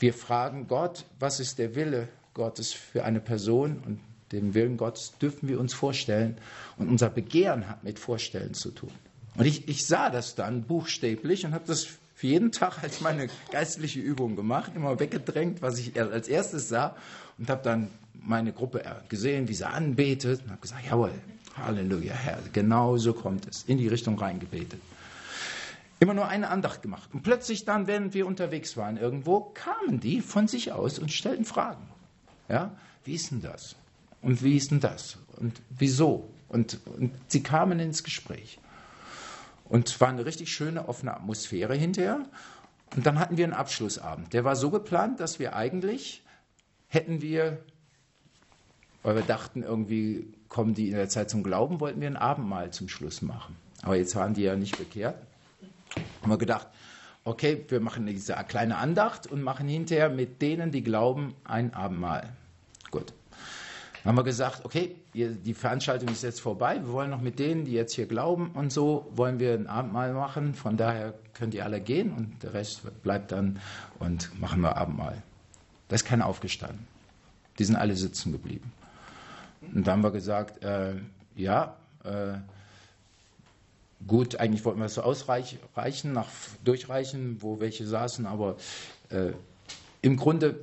[0.00, 3.80] wir fragen Gott, was ist der Wille Gottes für eine Person?
[3.86, 4.00] Und
[4.32, 6.36] den Willen Gottes dürfen wir uns vorstellen.
[6.78, 8.90] Und unser Begehren hat mit Vorstellen zu tun.
[9.36, 11.86] Und ich, ich sah das dann buchstäblich und habe das
[12.16, 16.96] für jeden Tag als meine geistliche Übung gemacht, immer weggedrängt, was ich als erstes sah
[17.38, 21.12] und habe dann meine Gruppe gesehen, wie sie anbetet und habe gesagt, jawohl,
[21.56, 22.38] Halleluja, Herr.
[22.52, 23.64] Genau so kommt es.
[23.64, 24.80] In die Richtung reingebetet.
[26.00, 27.08] Immer nur eine Andacht gemacht.
[27.12, 31.44] Und plötzlich dann, wenn wir unterwegs waren irgendwo, kamen die von sich aus und stellten
[31.44, 31.88] Fragen.
[32.48, 32.72] Ja,
[33.04, 33.76] wie ist denn das?
[34.20, 35.18] Und wie ist denn das?
[35.36, 36.28] Und wieso?
[36.48, 38.58] Und, und sie kamen ins Gespräch.
[39.64, 42.20] Und es war eine richtig schöne, offene Atmosphäre hinterher.
[42.94, 44.32] Und dann hatten wir einen Abschlussabend.
[44.32, 46.22] Der war so geplant, dass wir eigentlich
[46.88, 47.58] hätten wir
[49.04, 52.72] weil wir dachten, irgendwie kommen die in der Zeit zum Glauben, wollten wir ein Abendmahl
[52.72, 53.54] zum Schluss machen.
[53.82, 55.16] Aber jetzt waren die ja nicht bekehrt.
[56.22, 56.66] Haben wir gedacht,
[57.24, 62.30] okay, wir machen diese kleine Andacht und machen hinterher mit denen, die glauben, ein Abendmahl.
[62.90, 63.12] Gut.
[64.02, 67.64] Dann haben wir gesagt, okay, die Veranstaltung ist jetzt vorbei, wir wollen noch mit denen,
[67.64, 70.54] die jetzt hier glauben und so, wollen wir ein Abendmahl machen.
[70.54, 73.60] Von daher könnt ihr alle gehen und der Rest bleibt dann
[73.98, 75.22] und machen wir Abendmahl.
[75.88, 76.86] Da ist keiner aufgestanden.
[77.58, 78.72] Die sind alle sitzen geblieben.
[79.72, 80.94] Und da haben wir gesagt, äh,
[81.36, 82.34] ja, äh,
[84.06, 85.58] gut, eigentlich wollten wir es so ausreichen,
[86.12, 86.28] nach,
[86.64, 88.56] durchreichen, wo welche saßen, aber
[89.10, 89.32] äh,
[90.02, 90.60] im Grunde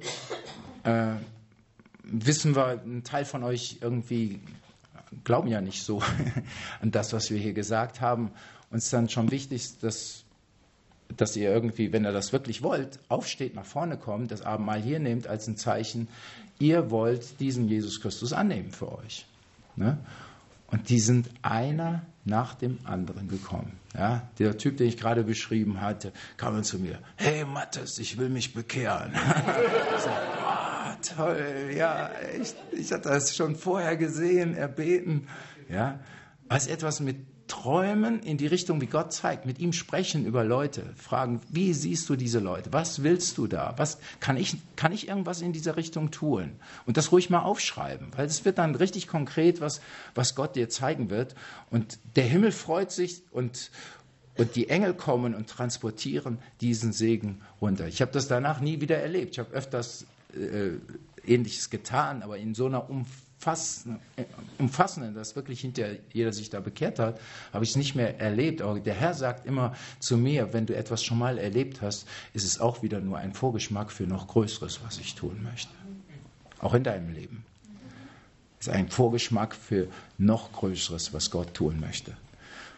[0.84, 1.14] äh,
[2.04, 4.39] wissen wir, ein Teil von euch irgendwie
[5.24, 6.02] glauben ja nicht so
[6.82, 8.32] an das, was wir hier gesagt haben.
[8.70, 10.24] Uns dann schon wichtig, dass,
[11.18, 14.99] dass ihr irgendwie, wenn ihr das wirklich wollt, aufsteht, nach vorne kommt, das Abendmahl hier
[14.99, 16.07] nehmt als ein Zeichen,
[16.59, 19.26] ihr wollt diesen Jesus Christus annehmen für euch.
[19.76, 19.97] Ne?
[20.68, 23.74] Und die sind einer nach dem anderen gekommen.
[23.93, 26.99] Ja, der Typ, den ich gerade beschrieben hatte, kam zu mir.
[27.18, 29.12] Hey Mattes, ich will mich bekehren.
[29.99, 35.28] so, oh, toll, ja, ich, ich hatte das schon vorher gesehen, erbeten.
[35.68, 35.99] Ja,
[36.47, 37.18] was etwas mit
[37.52, 42.08] träumen in die Richtung, wie Gott zeigt, mit ihm sprechen über Leute, fragen, wie siehst
[42.08, 42.72] du diese Leute?
[42.72, 43.74] Was willst du da?
[43.76, 46.54] Was kann ich, kann ich irgendwas in dieser Richtung tun?
[46.86, 49.82] Und das ruhig mal aufschreiben, weil es wird dann richtig konkret, was,
[50.16, 51.36] was Gott dir zeigen wird.
[51.70, 53.70] Und der Himmel freut sich und,
[54.38, 57.86] und die Engel kommen und transportieren diesen Segen runter.
[57.86, 59.32] Ich habe das danach nie wieder erlebt.
[59.32, 60.78] Ich habe öfters äh,
[61.30, 63.31] Ähnliches getan, aber in so einer Umfang
[64.58, 67.20] umfassenden, dass wirklich hinterher jeder sich da bekehrt hat,
[67.54, 68.62] habe ich es nicht mehr erlebt.
[68.62, 72.44] Aber der Herr sagt immer zu mir, wenn du etwas schon mal erlebt hast, ist
[72.44, 75.74] es auch wieder nur ein Vorgeschmack für noch Größeres, was ich tun möchte.
[76.60, 77.44] Auch in deinem Leben.
[78.60, 79.88] Es ist ein Vorgeschmack für
[80.20, 82.16] noch Größeres, was Gott tun möchte.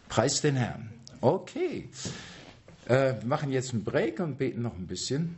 [0.07, 0.89] Preis den Herrn.
[1.19, 1.89] Okay.
[2.85, 5.37] Äh, wir machen jetzt einen Break und beten noch ein bisschen.